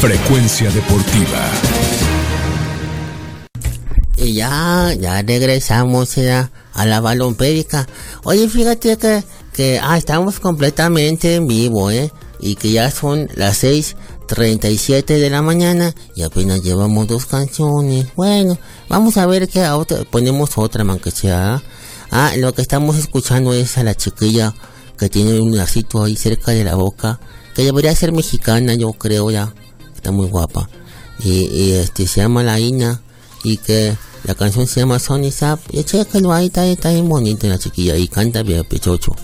frecuencia 0.00 0.72
deportiva. 0.72 1.48
Y 4.16 4.32
ya, 4.32 4.92
ya 4.98 5.22
regresamos 5.22 6.18
a 6.18 6.84
la 6.84 7.00
balompédica. 7.00 7.86
Oye, 8.24 8.48
fíjate 8.48 8.96
que, 8.96 9.22
que 9.52 9.78
ah, 9.80 9.96
estamos 9.96 10.40
completamente 10.40 11.36
en 11.36 11.46
vivo, 11.46 11.92
¿eh? 11.92 12.10
Y 12.40 12.56
que 12.56 12.72
ya 12.72 12.90
son 12.90 13.28
las 13.36 13.62
6.37 13.62 15.04
de 15.04 15.30
la 15.30 15.40
mañana 15.40 15.94
y 16.16 16.22
apenas 16.22 16.64
llevamos 16.64 17.06
dos 17.06 17.26
canciones. 17.26 18.08
Bueno, 18.16 18.58
vamos 18.88 19.16
a 19.16 19.26
ver 19.26 19.48
que 19.48 19.64
ponemos 20.10 20.58
otra, 20.58 20.82
man, 20.82 20.98
que 20.98 21.12
sea. 21.12 21.62
Ah, 22.10 22.32
lo 22.36 22.52
que 22.52 22.62
estamos 22.62 22.98
escuchando 22.98 23.54
es 23.54 23.78
a 23.78 23.84
la 23.84 23.94
chiquilla 23.94 24.54
que 24.98 25.08
tiene 25.08 25.38
un 25.38 25.56
lacito 25.56 26.02
ahí 26.02 26.16
cerca 26.16 26.50
de 26.50 26.64
la 26.64 26.74
boca 26.74 27.20
que 27.54 27.64
debería 27.64 27.94
ser 27.94 28.12
mexicana, 28.12 28.74
yo 28.74 28.92
creo 28.92 29.30
ya, 29.30 29.52
está 29.94 30.10
muy 30.10 30.26
guapa. 30.26 30.68
Y, 31.22 31.72
este 31.72 32.06
se 32.06 32.22
llama 32.22 32.42
La 32.42 32.58
Ina 32.58 33.02
y 33.44 33.58
que 33.58 33.96
la 34.24 34.34
canción 34.34 34.66
se 34.66 34.80
llama 34.80 34.98
Sony 34.98 35.30
Zap. 35.30 35.60
Y 35.70 35.84
chécalo 35.84 36.32
ahí, 36.32 36.46
está, 36.46 36.66
está 36.66 36.90
bien 36.90 37.08
bonita 37.08 37.46
la 37.46 37.58
chiquilla 37.58 37.96
y 37.96 38.08
canta 38.08 38.42
bien 38.42 38.64
pechocho. 38.64 39.14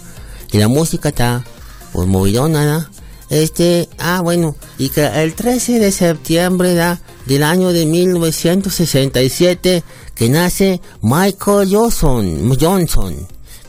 Y 0.53 0.59
la 0.59 0.69
música 0.69 1.09
está 1.09 1.45
pues 1.93 2.07
movidona, 2.07 2.91
Este, 3.31 3.89
ah 3.99 4.21
bueno, 4.21 4.55
y 4.79 4.91
que 4.91 5.07
el 5.07 5.35
13 5.35 5.79
de 5.79 5.91
septiembre 5.91 6.75
da, 6.75 7.01
del 7.25 7.43
año 7.43 7.73
de 7.73 7.87
1967 7.87 9.83
que 10.15 10.29
nace 10.29 10.81
Michael 11.03 11.69
Johnson, 11.71 12.57
Johnson 12.61 13.27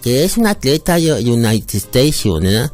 que 0.08 0.24
es 0.24 0.38
un 0.38 0.48
atleta 0.48 0.96
United 0.98 1.76
Station, 1.76 2.42
¿verdad? 2.42 2.72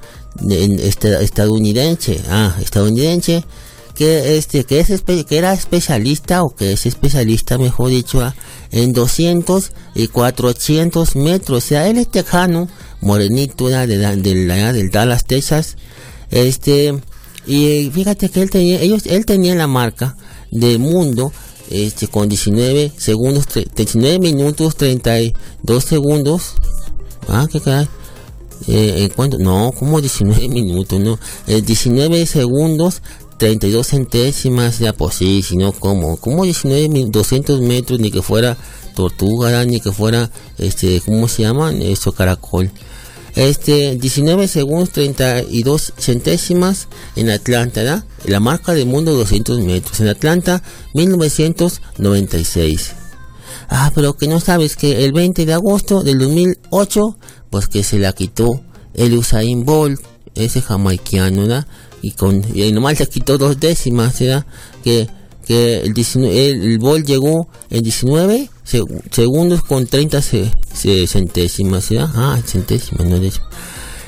Este, 0.50 1.24
estadounidense, 1.24 2.20
ah, 2.28 2.56
estadounidense, 2.60 3.46
que 3.94 4.38
este 4.38 4.64
que 4.64 4.80
es 4.80 5.02
que 5.02 5.38
era 5.38 5.54
especialista 5.54 6.44
o 6.44 6.56
que 6.56 6.74
es 6.74 6.86
especialista 6.86 7.58
mejor 7.58 7.90
dicho 7.90 8.22
ah, 8.22 8.34
en 8.72 8.94
200 8.94 9.72
y 9.96 10.08
400 10.08 11.16
metros. 11.16 11.64
O 11.64 11.68
sea 11.68 11.88
él 11.88 11.98
es 11.98 12.10
tejano 12.10 12.68
morenito 13.02 13.70
de, 13.70 13.86
de, 13.86 14.74
del 14.74 14.90
Dallas 14.90 15.26
Texas 15.26 15.78
este 16.32 17.00
y 17.46 17.92
fíjate 17.94 18.30
que 18.30 18.42
él 18.42 18.50
tenía 18.50 18.82
ellos 18.82 19.06
él 19.06 19.26
tenía 19.26 19.54
la 19.54 19.68
marca 19.68 20.16
del 20.50 20.80
mundo 20.80 21.32
este 21.70 22.08
con 22.08 22.30
19 22.30 22.92
segundos 22.98 23.46
19 23.76 24.20
minutos 24.20 24.76
32 24.78 25.84
segundos 25.84 26.54
ah 27.28 27.48
qué 27.52 27.60
caray 27.60 27.88
eh, 28.68 29.10
¿cuánto? 29.16 29.40
No, 29.40 29.72
como 29.78 30.02
19 30.02 30.50
minutos, 30.50 31.00
no. 31.00 31.20
Eh, 31.48 31.62
19 31.62 32.26
segundos, 32.26 33.02
32 33.38 33.88
centésimas, 33.88 34.80
ya 34.80 34.94
pues 34.94 35.16
sí, 35.16 35.42
si 35.44 35.58
no, 35.58 35.72
como, 35.72 36.18
como 36.18 36.44
19, 36.44 37.06
200 37.10 37.62
metros, 37.62 38.00
ni 38.00 38.12
que 38.12 38.22
fuera 38.22 38.58
tortuga, 38.96 39.64
ni 39.66 39.80
que 39.80 39.92
fuera, 39.92 40.30
este, 40.58 41.02
¿cómo 41.02 41.28
se 41.28 41.44
llaman? 41.44 41.82
Eso, 41.82 42.12
caracol. 42.12 42.72
Este, 43.36 43.96
19 43.96 44.48
segundos, 44.48 44.92
32 44.92 45.94
centésimas 45.98 46.88
en 47.16 47.32
Atlanta. 47.32 48.06
La 48.26 48.40
marca 48.40 48.74
del 48.74 48.86
mundo 48.86 49.12
200 49.14 49.60
metros. 49.62 50.00
En 50.00 50.08
Atlanta, 50.08 50.62
1996. 50.94 52.94
Ah, 53.70 53.92
pero 53.96 54.14
que 54.14 54.28
no 54.28 54.40
sabes 54.40 54.76
que 54.76 55.04
el 55.04 55.14
20 55.14 55.48
de 55.48 55.54
agosto 55.54 56.04
del 56.04 56.20
2008 56.20 57.18
pues 57.54 57.68
que 57.68 57.84
se 57.84 58.00
la 58.00 58.14
quitó 58.14 58.62
el 58.96 59.14
Usain 59.14 59.64
Bolt, 59.64 60.02
ese 60.34 60.60
jamaiquiano, 60.60 61.44
¿verdad? 61.44 61.68
Y 62.02 62.10
con 62.14 62.44
y 62.52 62.72
nomás 62.72 63.00
le 63.00 63.06
quitó 63.06 63.38
dos 63.38 63.60
décimas, 63.60 64.20
¿verdad? 64.20 64.44
Que 64.84 65.08
que 65.46 65.82
el, 65.82 65.94
19, 65.94 66.50
el, 66.50 66.80
Bolt 66.80 67.06
llegó 67.06 67.48
en 67.70 67.84
19 67.84 68.50
segundos 69.12 69.62
con 69.62 69.86
30 69.86 70.20
centésimas, 71.06 71.90
¿verdad? 71.92 72.10
Ah, 72.16 72.40
centésimas, 72.44 73.06
no 73.06 73.20
décimas. 73.20 73.50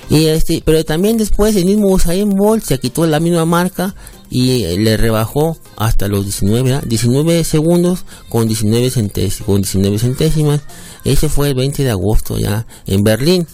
Y 0.09 0.25
este, 0.25 0.61
pero 0.63 0.83
también 0.85 1.17
después 1.17 1.55
el 1.55 1.65
mismo 1.65 1.87
Usain 1.87 2.29
Bolt 2.29 2.63
se 2.63 2.79
quitó 2.79 3.07
la 3.07 3.19
misma 3.19 3.45
marca 3.45 3.95
y 4.29 4.77
le 4.77 4.97
rebajó 4.97 5.57
hasta 5.77 6.07
los 6.07 6.25
19, 6.25 6.63
¿verdad? 6.63 6.83
19 6.87 7.43
segundos 7.43 8.05
con 8.29 8.47
19 8.47 8.91
centésimas, 8.91 9.45
con 9.45 9.61
19 9.61 9.99
centésimas 9.99 10.61
ese 11.05 11.29
fue 11.29 11.49
el 11.49 11.55
20 11.55 11.83
de 11.83 11.91
agosto 11.91 12.37
ya 12.37 12.65
en 12.87 13.03
Berlín. 13.03 13.47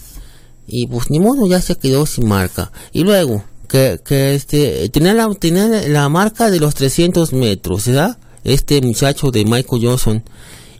Y 0.65 0.87
pues 0.87 1.09
ni 1.09 1.19
modo, 1.19 1.47
ya 1.47 1.61
se 1.61 1.75
quedó 1.75 2.05
sin 2.05 2.27
marca. 2.27 2.71
Y 2.93 3.03
luego, 3.03 3.43
que, 3.67 3.99
que 4.03 4.33
este, 4.33 4.87
tenía 4.89 5.13
la, 5.13 5.29
tenía 5.35 5.67
la 5.67 6.07
marca 6.07 6.49
de 6.49 6.61
los 6.61 6.73
300 6.75 7.33
metros, 7.33 7.87
¿verdad? 7.87 8.17
Este 8.45 8.81
muchacho 8.81 9.31
de 9.31 9.43
Michael 9.43 9.85
Johnson. 9.85 10.23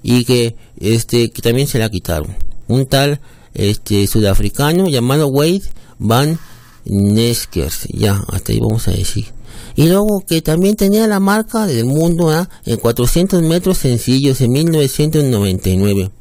Y 0.01 0.23
que, 0.23 0.55
este, 0.79 1.29
que 1.29 1.41
también 1.41 1.67
se 1.67 1.77
la 1.77 1.89
quitaron. 1.89 2.37
Un 2.69 2.85
tal, 2.85 3.19
este, 3.53 4.07
sudafricano 4.07 4.87
llamado 4.87 5.27
Wade 5.27 5.63
Van 5.99 6.39
Neskers. 6.85 7.87
Ya, 7.89 8.21
hasta 8.27 8.51
ahí 8.51 8.59
vamos 8.59 8.87
a 8.87 8.91
decir. 8.91 9.27
Y 9.75 9.87
luego 9.87 10.23
que 10.27 10.41
también 10.41 10.75
tenía 10.75 11.07
la 11.07 11.19
marca 11.19 11.65
del 11.65 11.85
mundo 11.85 12.33
¿eh? 12.33 12.45
en 12.65 12.77
400 12.77 13.41
metros 13.43 13.77
sencillos 13.77 14.41
en 14.41 14.51
1999. 14.51 16.11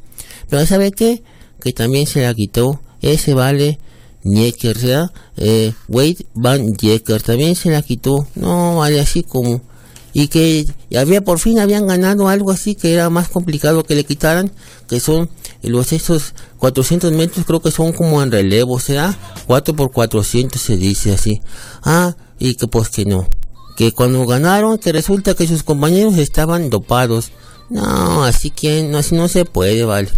Pero 0.49 0.67
¿sabe 0.67 0.93
qué? 0.93 1.23
Que 1.61 1.73
también 1.73 2.07
se 2.07 2.23
la 2.23 2.35
quitó 2.35 2.81
ese 3.01 3.35
vale 3.35 3.79
Niecker, 4.23 4.79
¿verdad? 4.79 5.11
Eh, 5.37 5.73
Wade 5.89 6.27
Van 6.35 6.75
Jecker 6.77 7.23
también 7.23 7.55
se 7.57 7.71
la 7.71 7.83
quitó. 7.83 8.27
No, 8.35 8.77
vale 8.77 9.01
así 9.01 9.23
como... 9.23 9.63
Y 10.13 10.29
que 10.29 10.67
había 10.97 11.23
por 11.23 11.39
fin 11.39 11.59
habían 11.59 11.87
ganado 11.87 12.29
algo 12.29 12.51
así 12.51 12.75
que 12.75 12.93
era 12.93 13.11
más 13.11 13.29
complicado 13.29 13.85
que 13.85 13.95
le 13.95 14.05
quitaran, 14.05 14.51
que 14.89 14.99
son 15.01 15.31
los 15.63 15.93
estos 15.93 16.35
400 16.59 17.13
metros 17.13 17.47
creo 17.47 17.61
que 17.61 17.71
son 17.71 17.93
como 17.93 18.23
en 18.23 18.33
relevo, 18.33 18.81
¿será? 18.81 19.17
4 19.47 19.75
por 19.75 19.93
400 19.93 20.61
se 20.61 20.77
dice 20.77 21.13
así. 21.13 21.41
Ah, 21.83 22.17
y 22.39 22.55
que 22.55 22.67
pues 22.67 22.89
que 22.89 23.05
no. 23.05 23.29
Que 23.77 23.93
cuando 23.93 24.27
ganaron, 24.27 24.79
que 24.79 24.93
resulta 24.93 25.35
que 25.35 25.47
sus 25.47 25.63
compañeros 25.63 26.17
estaban 26.17 26.71
dopados. 26.71 27.31
No, 27.69 28.25
así 28.25 28.51
que 28.51 28.83
no, 28.83 28.99
así 28.99 29.15
no 29.15 29.29
se 29.29 29.45
puede, 29.45 29.85
vale. 29.85 30.11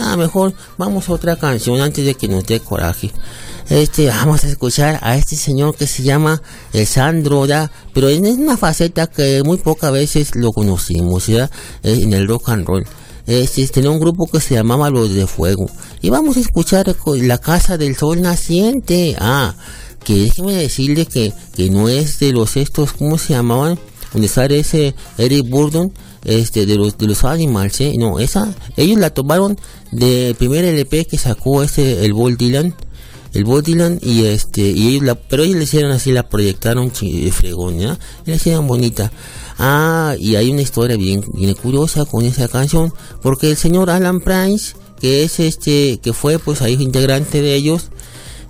Ah, 0.00 0.16
mejor 0.16 0.54
vamos 0.76 1.08
a 1.08 1.12
otra 1.12 1.36
canción 1.36 1.80
antes 1.80 2.04
de 2.04 2.14
que 2.14 2.28
nos 2.28 2.46
dé 2.46 2.60
coraje. 2.60 3.12
Este, 3.68 4.06
vamos 4.06 4.44
a 4.44 4.48
escuchar 4.48 4.98
a 5.02 5.16
este 5.16 5.36
señor 5.36 5.76
que 5.76 5.86
se 5.86 6.02
llama 6.02 6.40
el 6.72 6.86
Sandro, 6.86 7.44
¿ya? 7.44 7.70
pero 7.92 8.08
es 8.08 8.18
una 8.20 8.56
faceta 8.56 9.06
que 9.08 9.42
muy 9.44 9.58
pocas 9.58 9.92
veces 9.92 10.34
lo 10.34 10.52
conocimos, 10.52 11.26
¿ya? 11.26 11.50
Eh, 11.82 12.00
en 12.02 12.14
el 12.14 12.26
rock 12.26 12.48
and 12.48 12.66
roll. 12.66 12.86
Este, 13.26 13.66
tenía 13.68 13.90
un 13.90 14.00
grupo 14.00 14.26
que 14.26 14.40
se 14.40 14.54
llamaba 14.54 14.88
Los 14.88 15.12
de 15.12 15.26
Fuego. 15.26 15.66
Y 16.00 16.08
vamos 16.08 16.38
a 16.38 16.40
escuchar 16.40 16.86
La 17.20 17.36
Casa 17.36 17.76
del 17.76 17.94
Sol 17.94 18.22
Naciente. 18.22 19.16
Ah, 19.18 19.54
que 20.02 20.14
déjeme 20.14 20.54
decirle 20.54 21.04
que, 21.04 21.34
que 21.54 21.68
no 21.68 21.90
es 21.90 22.18
de 22.20 22.32
los 22.32 22.56
estos, 22.56 22.94
¿cómo 22.94 23.18
se 23.18 23.34
llamaban? 23.34 23.78
Donde 24.14 24.28
sale 24.28 24.60
ese 24.60 24.94
Eric 25.18 25.46
Burdon 25.50 25.92
este 26.28 26.66
de 26.66 26.76
los 26.76 26.98
de 26.98 27.06
los 27.06 27.24
Animals 27.24 27.80
¿eh? 27.80 27.94
no 27.98 28.18
esa 28.18 28.54
ellos 28.76 28.98
la 28.98 29.10
tomaron 29.10 29.58
del 29.90 30.34
primer 30.34 30.64
LP 30.64 31.06
que 31.06 31.18
sacó 31.18 31.62
ese 31.62 32.04
el 32.04 32.12
Bob 32.12 32.36
Dylan 32.36 32.74
el 33.32 33.44
Bob 33.44 33.62
Dylan 33.62 33.98
y 34.02 34.24
este 34.24 34.62
y 34.62 34.88
ellos 34.88 35.04
la 35.04 35.14
pero 35.14 35.42
ellos 35.42 35.56
le 35.56 35.64
hicieron 35.64 35.90
así 35.90 36.12
la 36.12 36.28
proyectaron 36.28 36.90
fregón 36.90 37.78
ya 37.78 37.98
y 38.26 38.30
la 38.30 38.36
hicieron 38.36 38.66
bonita 38.66 39.10
ah 39.58 40.14
y 40.18 40.36
hay 40.36 40.50
una 40.50 40.62
historia 40.62 40.96
bien 40.96 41.24
bien 41.34 41.54
curiosa 41.54 42.04
con 42.04 42.24
esa 42.24 42.48
canción 42.48 42.92
porque 43.22 43.50
el 43.50 43.56
señor 43.56 43.90
Alan 43.90 44.20
Price 44.20 44.74
que 45.00 45.24
es 45.24 45.40
este 45.40 45.98
que 46.02 46.12
fue 46.12 46.38
pues 46.38 46.62
ahí 46.62 46.74
integrante 46.74 47.40
de 47.40 47.54
ellos 47.54 47.90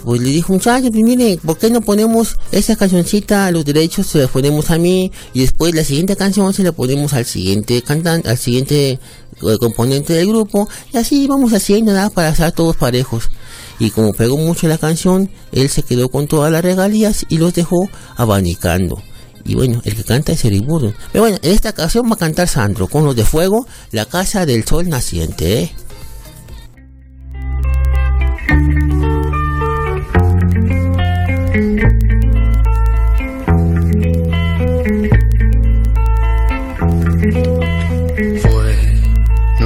pues 0.05 0.21
le 0.21 0.31
dijo, 0.31 0.53
muchachos, 0.53 0.91
pues 0.91 1.05
mire, 1.05 1.39
¿por 1.45 1.59
qué 1.59 1.71
no 1.71 1.81
ponemos 1.81 2.37
esa 2.53 2.77
cancioncita, 2.77 3.51
los 3.51 3.65
derechos 3.65 4.07
se 4.07 4.19
los 4.19 4.31
ponemos 4.31 4.71
a 4.71 4.79
mí 4.79 5.11
y 5.35 5.41
después 5.41 5.75
la 5.75 5.85
siguiente 5.85 6.17
canción 6.17 6.53
se 6.55 6.63
la 6.63 6.73
ponemos 6.73 7.13
al 7.13 7.25
siguiente 7.25 7.83
cantante, 7.83 8.29
al 8.29 8.39
siguiente 8.39 8.91
eh, 8.93 8.99
componente 9.59 10.13
del 10.13 10.29
grupo 10.29 10.69
y 10.93 10.99
así 10.99 11.27
vamos 11.27 11.53
haciendo 11.53 11.93
nada 11.93 12.11
para 12.11 12.31
estar 12.31 12.53
todos 12.53 12.77
parejos. 12.77 13.29
Y 13.79 13.91
como 13.91 14.13
pegó 14.13 14.37
mucho 14.37 14.67
la 14.67 14.79
canción, 14.79 15.31
él 15.53 15.69
se 15.69 15.83
quedó 15.83 16.09
con 16.09 16.27
todas 16.27 16.51
las 16.51 16.63
regalías 16.63 17.27
y 17.29 17.39
los 17.39 17.55
dejó 17.55 17.89
abanicando. 18.17 19.03
Y 19.45 19.55
bueno, 19.55 19.81
el 19.85 19.95
que 19.95 20.05
canta 20.05 20.33
es 20.33 20.45
Eric 20.45 20.65
Pero 20.67 21.25
bueno, 21.25 21.39
en 21.43 21.53
esta 21.53 21.71
ocasión 21.71 22.07
va 22.11 22.15
a 22.15 22.19
cantar 22.19 22.49
Sandro 22.49 22.87
con 22.87 23.05
los 23.05 23.17
de 23.17 23.25
fuego, 23.25 23.67
la 23.93 24.05
casa 24.05 24.45
del 24.45 24.65
sol 24.65 24.89
naciente, 24.89 25.63
¿eh? 25.63 25.73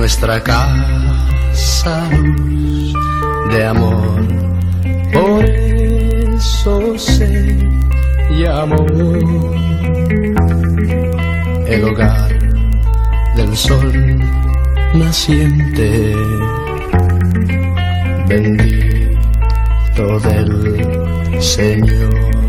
Nuestra 0.02 0.42
casa 0.42 2.10
de 3.52 3.64
amor. 3.64 4.26
Por 5.12 5.44
eso 5.44 6.98
se 6.98 7.70
llamó 8.36 8.84
el 11.68 11.84
hogar 11.84 12.36
del 13.36 13.56
sol 13.56 14.18
naciente, 14.94 16.16
bendito 18.26 20.18
del 20.18 21.40
Señor. 21.40 22.41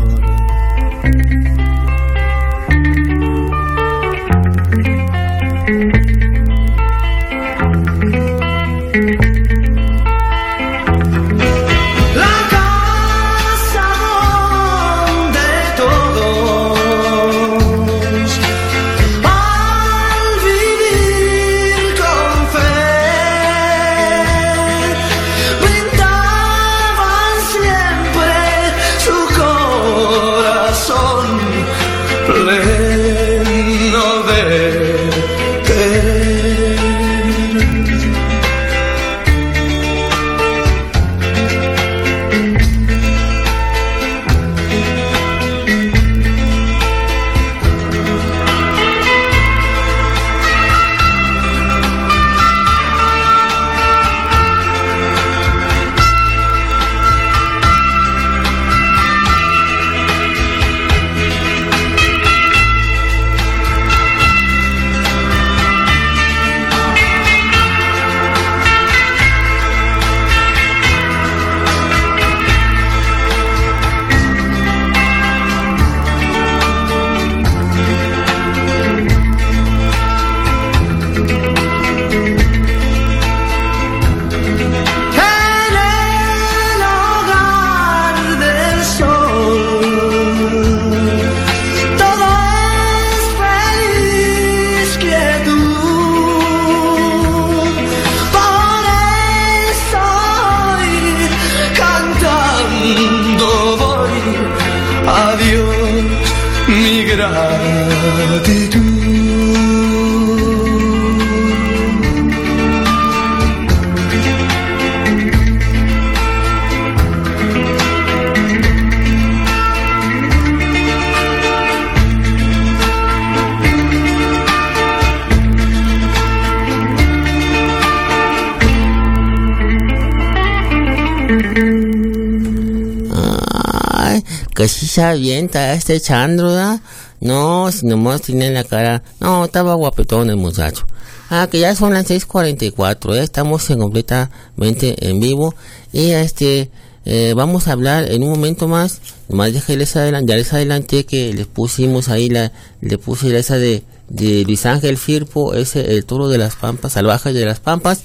Que 134.64 134.68
si 134.68 134.86
se 134.86 135.02
avienta 135.02 135.74
este 135.74 136.00
Chandro, 136.00 136.48
¿verdad? 136.48 136.80
No, 137.20 137.70
si 137.70 137.84
nomás 137.86 138.22
tiene 138.22 138.50
la 138.50 138.64
cara. 138.64 139.02
No, 139.20 139.44
estaba 139.44 139.74
guapetón 139.74 140.30
el 140.30 140.36
muchacho. 140.36 140.86
Ah, 141.28 141.48
que 141.50 141.60
ya 141.60 141.74
son 141.74 141.92
las 141.92 142.08
6:44, 142.08 143.14
¿eh? 143.14 143.22
estamos 143.22 143.68
en 143.68 143.80
completamente 143.80 145.06
en 145.06 145.20
vivo. 145.20 145.54
Y 145.92 146.12
este, 146.12 146.70
eh, 147.04 147.34
vamos 147.36 147.68
a 147.68 147.72
hablar 147.72 148.10
en 148.10 148.22
un 148.22 148.30
momento 148.30 148.66
más. 148.66 149.02
Nomás 149.28 149.52
déjenles 149.52 149.96
adelantar, 149.96 150.30
ya 150.30 150.36
les 150.36 150.52
adelanté 150.54 151.04
que 151.04 151.34
les 151.34 151.46
pusimos 151.46 152.08
ahí 152.08 152.30
la, 152.30 152.50
le 152.80 152.96
puse 152.96 153.38
esa 153.38 153.58
de, 153.58 153.82
de 154.08 154.44
Luis 154.44 154.64
Ángel 154.64 154.96
Firpo, 154.96 155.52
ese, 155.52 155.94
el 155.94 156.06
toro 156.06 156.28
de 156.28 156.38
las 156.38 156.56
pampas, 156.56 156.94
salvajes 156.94 157.34
de 157.34 157.44
las 157.44 157.60
pampas 157.60 158.02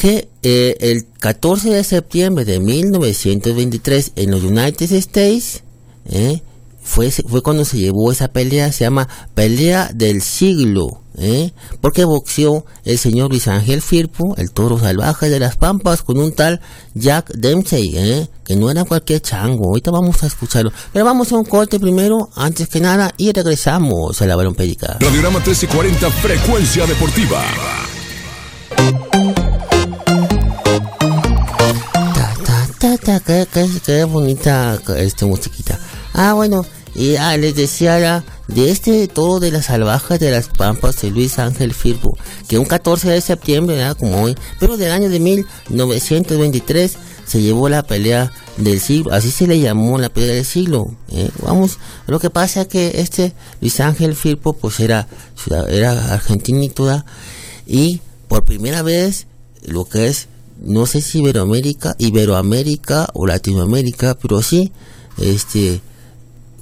que 0.00 0.30
eh, 0.42 0.76
el 0.80 1.06
14 1.18 1.68
de 1.68 1.84
septiembre 1.84 2.46
de 2.46 2.58
1923 2.58 4.12
en 4.16 4.30
los 4.30 4.42
United 4.42 4.90
States 4.92 5.62
eh, 6.06 6.40
fue, 6.82 7.10
fue 7.10 7.42
cuando 7.42 7.66
se 7.66 7.76
llevó 7.76 8.10
esa 8.10 8.28
pelea, 8.28 8.72
se 8.72 8.84
llama 8.84 9.08
pelea 9.34 9.90
del 9.94 10.22
siglo, 10.22 11.02
eh, 11.18 11.52
porque 11.82 12.06
boxeó 12.06 12.64
el 12.86 12.96
señor 12.96 13.28
Luis 13.28 13.46
Ángel 13.46 13.82
Firpo, 13.82 14.34
el 14.38 14.52
toro 14.52 14.78
salvaje 14.78 15.28
de 15.28 15.38
las 15.38 15.58
pampas, 15.58 16.00
con 16.00 16.16
un 16.16 16.32
tal 16.32 16.62
Jack 16.94 17.32
Dempsey, 17.34 17.92
eh, 17.94 18.28
que 18.42 18.56
no 18.56 18.70
era 18.70 18.84
cualquier 18.84 19.20
chango, 19.20 19.66
ahorita 19.68 19.90
vamos 19.90 20.22
a 20.22 20.28
escucharlo, 20.28 20.72
pero 20.94 21.04
vamos 21.04 21.30
a 21.30 21.36
un 21.36 21.44
corte 21.44 21.78
primero, 21.78 22.30
antes 22.36 22.68
que 22.68 22.80
nada, 22.80 23.12
y 23.18 23.30
regresamos 23.32 24.22
a 24.22 24.26
la 24.26 24.34
Balón 24.34 24.54
Pedica. 24.54 24.96
Radiograma 24.98 25.40
1340, 25.40 26.10
frecuencia 26.10 26.86
deportiva. 26.86 27.44
Ta, 32.80 32.96
ta, 32.96 33.20
qué, 33.20 33.46
qué, 33.52 33.68
qué 33.84 34.04
bonita 34.04 34.80
esta 34.96 35.26
musiquita. 35.26 35.78
Ah, 36.14 36.32
bueno, 36.32 36.64
y 36.94 37.16
ah, 37.16 37.36
les 37.36 37.54
decía 37.54 38.00
ya 38.00 38.24
de 38.48 38.70
este 38.70 39.06
todo 39.06 39.38
de 39.38 39.50
las 39.50 39.66
salvajes 39.66 40.18
de 40.18 40.30
las 40.30 40.48
pampas 40.48 41.02
de 41.02 41.10
Luis 41.10 41.38
Ángel 41.38 41.74
Firpo, 41.74 42.16
que 42.48 42.58
un 42.58 42.64
14 42.64 43.10
de 43.10 43.20
septiembre, 43.20 43.76
¿verdad? 43.76 43.98
como 43.98 44.22
hoy, 44.22 44.34
pero 44.58 44.78
del 44.78 44.92
año 44.92 45.10
de 45.10 45.20
1923 45.20 46.96
se 47.26 47.42
llevó 47.42 47.68
la 47.68 47.82
pelea 47.82 48.32
del 48.56 48.80
siglo, 48.80 49.12
así 49.12 49.30
se 49.30 49.46
le 49.46 49.60
llamó 49.60 49.98
la 49.98 50.08
pelea 50.08 50.36
del 50.36 50.46
siglo. 50.46 50.86
¿eh? 51.12 51.28
Vamos, 51.42 51.76
lo 52.06 52.18
que 52.18 52.30
pasa 52.30 52.62
es 52.62 52.68
que 52.68 52.92
este 53.02 53.34
Luis 53.60 53.78
Ángel 53.80 54.14
Firpo 54.16 54.54
pues 54.54 54.80
era, 54.80 55.06
era 55.68 56.14
argentinito 56.14 56.84
¿verdad? 56.84 57.04
y 57.66 58.00
por 58.26 58.46
primera 58.46 58.80
vez 58.80 59.26
lo 59.66 59.84
que 59.84 60.06
es 60.06 60.29
no 60.62 60.86
sé 60.86 61.00
si 61.00 61.18
Iberoamérica, 61.18 61.96
Iberoamérica 61.98 63.08
o 63.14 63.26
Latinoamérica, 63.26 64.16
pero 64.20 64.42
sí, 64.42 64.72
este, 65.18 65.80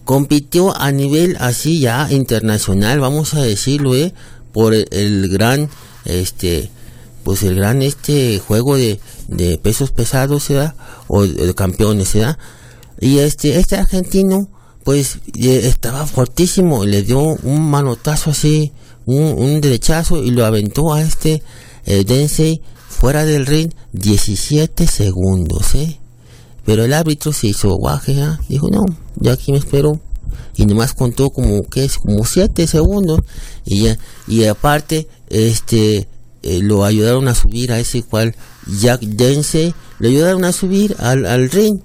compitió 0.04 0.76
a 0.76 0.90
nivel 0.92 1.36
así 1.40 1.80
ya 1.80 2.08
internacional, 2.10 3.00
vamos 3.00 3.34
a 3.34 3.42
decirlo, 3.42 3.94
eh, 3.94 4.14
por 4.52 4.74
el, 4.74 5.28
gran, 5.28 5.68
este, 6.04 6.70
pues 7.24 7.42
el 7.42 7.56
gran 7.56 7.82
este 7.82 8.38
juego 8.38 8.76
de, 8.76 9.00
de 9.28 9.58
pesos 9.58 9.90
pesados, 9.90 10.48
¿verdad? 10.48 10.74
O 11.08 11.26
de, 11.26 11.54
campeones, 11.54 12.14
¿verdad? 12.14 12.38
Y 13.00 13.18
este, 13.18 13.58
este 13.58 13.76
argentino, 13.76 14.48
pues 14.84 15.18
estaba 15.34 16.06
fortísimo, 16.06 16.84
le 16.84 17.02
dio 17.02 17.20
un 17.20 17.70
manotazo 17.70 18.30
así, 18.30 18.72
un, 19.06 19.34
un 19.36 19.60
derechazo 19.60 20.22
y 20.22 20.30
lo 20.30 20.44
aventó 20.46 20.94
a 20.94 21.02
este 21.02 21.42
eh, 21.84 22.04
Densei 22.04 22.62
fuera 22.98 23.24
del 23.24 23.46
ring 23.46 23.72
17 23.92 24.88
segundos, 24.88 25.76
¿eh? 25.76 26.00
Pero 26.64 26.84
el 26.84 26.92
árbitro 26.92 27.32
se 27.32 27.46
hizo 27.46 27.76
guaje, 27.76 28.12
¿eh? 28.12 28.36
dijo, 28.48 28.68
no, 28.70 28.84
yo 29.16 29.32
aquí 29.32 29.52
me 29.52 29.58
espero. 29.58 30.00
Y 30.56 30.66
nomás 30.66 30.94
contó 30.94 31.30
como 31.30 31.62
que 31.62 31.84
es 31.84 31.98
como 31.98 32.24
7 32.24 32.66
segundos. 32.66 33.20
Y 33.64 33.84
ya, 33.84 33.98
y 34.26 34.44
aparte, 34.44 35.06
este, 35.28 36.08
eh, 36.42 36.60
lo 36.60 36.84
ayudaron 36.84 37.28
a 37.28 37.36
subir 37.36 37.70
a 37.70 37.78
ese 37.78 38.02
cual 38.02 38.34
Jack 38.66 39.00
Densey, 39.02 39.74
le 40.00 40.08
ayudaron 40.08 40.44
a 40.44 40.52
subir 40.52 40.96
al, 40.98 41.24
al 41.24 41.50
ring. 41.50 41.80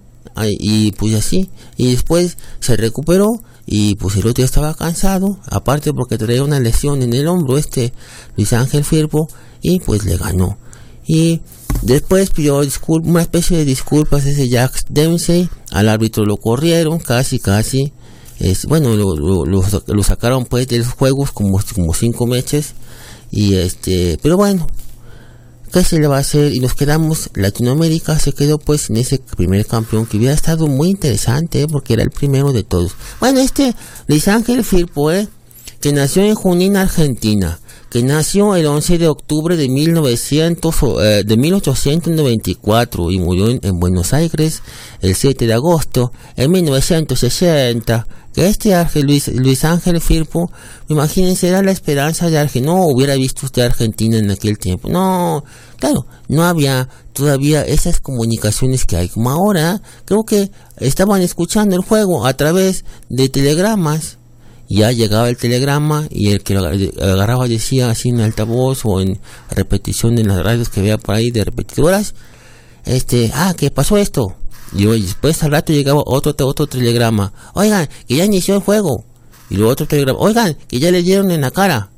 Y 0.60 0.94
pues 0.94 1.14
así. 1.14 1.52
Y 1.78 1.92
después 1.92 2.38
se 2.60 2.76
recuperó 2.76 3.40
y 3.68 3.96
pues 3.96 4.16
el 4.16 4.26
otro 4.26 4.44
estaba 4.44 4.74
cansado, 4.74 5.38
aparte 5.50 5.94
porque 5.94 6.18
traía 6.18 6.44
una 6.44 6.60
lesión 6.60 7.02
en 7.04 7.14
el 7.14 7.28
hombro 7.28 7.58
este 7.58 7.94
Luis 8.36 8.52
Ángel 8.52 8.84
Firpo 8.84 9.28
y 9.62 9.80
pues 9.80 10.06
le 10.06 10.18
ganó. 10.18 10.58
Y 11.06 11.42
después 11.82 12.30
pidió 12.30 12.62
disculpa, 12.62 13.10
una 13.10 13.22
especie 13.22 13.58
de 13.58 13.66
disculpas 13.66 14.26
ese 14.26 14.50
Jack 14.50 14.86
Dempsey, 14.90 15.50
al 15.72 15.90
árbitro 15.90 16.26
lo 16.26 16.38
corrieron 16.38 17.00
casi 17.00 17.40
casi, 17.40 17.94
es, 18.40 18.66
bueno 18.66 18.96
lo, 18.96 19.46
lo, 19.46 20.04
sacaron 20.04 20.46
pues 20.46 20.68
de 20.68 20.80
los 20.80 20.90
juegos 20.90 21.32
como, 21.32 21.60
como 21.74 21.94
cinco 21.94 22.28
meses 22.28 22.74
y 23.32 23.56
este, 23.56 24.18
pero 24.22 24.38
bueno, 24.38 24.68
¿qué 25.72 25.84
se 25.84 26.00
le 26.00 26.08
va 26.08 26.18
a 26.18 26.20
hacer? 26.20 26.54
Y 26.54 26.60
nos 26.60 26.74
quedamos, 26.74 27.30
Latinoamérica 27.34 28.20
se 28.20 28.32
quedó 28.32 28.60
pues 28.60 28.90
en 28.90 28.98
ese 28.98 29.20
primer 29.20 29.66
campeón 29.66 30.06
que 30.06 30.18
hubiera 30.18 30.34
estado 30.34 30.68
muy 30.68 30.90
interesante 30.90 31.64
¿eh? 31.64 31.68
porque 31.68 31.94
era 31.94 32.04
el 32.04 32.12
primero 32.12 32.52
de 32.52 32.64
todos. 32.64 32.94
Bueno, 33.20 33.40
este 33.40 33.76
Luis 34.08 34.28
Ángel 34.28 34.64
Firpo, 34.64 35.12
¿eh? 35.12 35.28
que 35.82 35.92
nació 35.92 36.24
en 36.24 36.36
Junín, 36.36 36.78
Argentina, 36.78 37.60
que 37.94 38.02
nació 38.02 38.56
el 38.56 38.66
11 38.66 38.98
de 38.98 39.08
octubre 39.08 39.56
de, 39.56 39.70
1900, 39.70 40.76
eh, 41.00 41.24
de 41.24 41.38
1894 41.38 43.12
y 43.12 43.20
murió 43.20 43.52
en, 43.52 43.60
en, 43.62 43.80
Buenos 43.80 44.14
Aires 44.14 44.64
el 45.02 45.14
7 45.14 45.46
de 45.46 45.54
agosto 45.54 46.12
en 46.36 46.52
1960. 46.52 48.08
Que 48.34 48.48
este 48.48 48.74
Ángel, 48.74 49.06
Luis, 49.06 49.28
Luis 49.28 49.64
Ángel 49.64 50.02
Firpo, 50.02 50.52
imagínense, 50.90 51.48
era 51.48 51.62
la 51.62 51.70
esperanza 51.70 52.32
de 52.32 52.40
Argentina. 52.40 52.74
No 52.74 52.88
hubiera 52.88 53.14
visto 53.14 53.46
usted 53.46 53.62
Argentina 53.62 54.18
en 54.18 54.32
aquel 54.32 54.58
tiempo. 54.58 54.90
No, 54.90 55.44
claro, 55.78 56.08
no 56.28 56.44
había 56.46 56.90
todavía 57.14 57.62
esas 57.62 58.00
comunicaciones 58.00 58.86
que 58.86 58.98
hay 58.98 59.08
como 59.08 59.30
ahora. 59.30 59.84
Creo 60.06 60.24
que 60.24 60.50
estaban 60.78 61.22
escuchando 61.22 61.76
el 61.76 61.84
juego 61.84 62.26
a 62.26 62.34
través 62.34 62.86
de 63.10 63.30
telegramas 63.30 64.18
ya 64.70 64.92
llegaba 64.92 65.30
el 65.30 65.38
telegrama 65.38 66.08
y 66.10 66.32
el 66.32 66.44
que 66.44 66.54
lo 66.54 66.66
agarraba 66.66 67.48
decía 67.48 67.90
así 67.90 68.10
en 68.10 68.22
altavoz 68.22 68.82
o 68.86 69.02
en 69.02 69.20
repetición 69.50 70.18
en 70.18 70.30
las 70.30 70.44
radios 70.44 70.70
que 70.70 70.82
veía 70.82 70.98
por 70.98 71.16
ahí 71.16 71.32
de 71.32 71.44
repetidoras, 71.44 72.16
este, 72.86 73.32
ah, 73.34 73.54
¿qué 73.58 73.72
pasó 73.72 73.98
esto? 73.98 74.36
Y 74.76 74.86
después 74.86 75.44
al 75.44 75.52
rato 75.52 75.72
llegaba 75.72 76.02
otro, 76.06 76.34
otro 76.48 76.68
telegrama, 76.68 77.34
oigan, 77.54 77.88
que 78.08 78.16
ya 78.16 78.26
inició 78.26 78.56
el 78.56 78.62
juego. 78.62 79.06
Y 79.50 79.56
luego 79.56 79.72
otro 79.72 79.86
telegrama, 79.86 80.20
oigan, 80.20 80.58
que 80.68 80.80
ya 80.80 80.92
le 80.92 81.04
dieron 81.04 81.30
en 81.32 81.42
la 81.42 81.52
cara. 81.52 81.92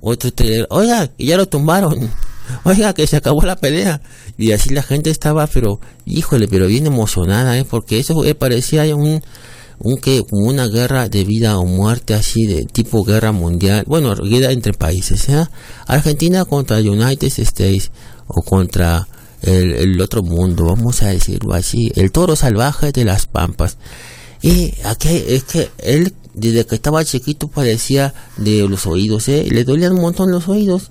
Otro 0.00 0.32
telegrama, 0.32 0.66
oigan, 0.70 1.10
que 1.16 1.24
ya 1.26 1.36
lo 1.36 1.46
tumbaron. 1.46 2.10
Oiga, 2.64 2.92
que 2.94 3.06
se 3.06 3.16
acabó 3.16 3.42
la 3.42 3.56
pelea. 3.56 4.00
Y 4.36 4.52
así 4.52 4.70
la 4.70 4.82
gente 4.82 5.10
estaba, 5.10 5.46
pero, 5.46 5.80
híjole, 6.04 6.48
pero 6.48 6.66
bien 6.66 6.86
emocionada, 6.86 7.56
¿eh? 7.58 7.64
Porque 7.64 7.98
eso 7.98 8.24
eh, 8.24 8.34
parecía 8.34 8.82
un, 8.94 9.22
un 9.80 9.96
que 9.96 10.22
una 10.30 10.68
guerra 10.68 11.08
de 11.08 11.24
vida 11.24 11.58
o 11.58 11.64
muerte 11.64 12.14
así 12.14 12.46
de 12.46 12.64
tipo 12.66 13.02
guerra 13.02 13.32
mundial 13.32 13.84
bueno 13.86 14.14
guerra 14.14 14.52
entre 14.52 14.74
países 14.74 15.28
¿eh? 15.28 15.46
Argentina 15.86 16.44
contra 16.44 16.78
United 16.78 17.32
States 17.38 17.90
o 18.26 18.42
contra 18.42 19.08
el, 19.42 19.72
el, 19.72 20.00
otro 20.00 20.22
mundo 20.22 20.64
vamos 20.64 21.02
a 21.02 21.08
decirlo 21.08 21.54
así 21.54 21.90
el 21.96 22.12
toro 22.12 22.36
salvaje 22.36 22.92
de 22.92 23.04
las 23.06 23.26
pampas 23.26 23.78
y 24.42 24.74
aquí 24.84 25.08
es 25.28 25.44
que 25.44 25.70
él 25.78 26.12
desde 26.34 26.66
que 26.66 26.74
estaba 26.74 27.04
chiquito 27.04 27.48
padecía 27.48 28.12
de 28.36 28.68
los 28.68 28.86
oídos 28.86 29.28
¿eh? 29.28 29.46
le 29.50 29.64
dolían 29.64 29.92
un 29.92 30.02
montón 30.02 30.30
los 30.30 30.48
oídos 30.48 30.90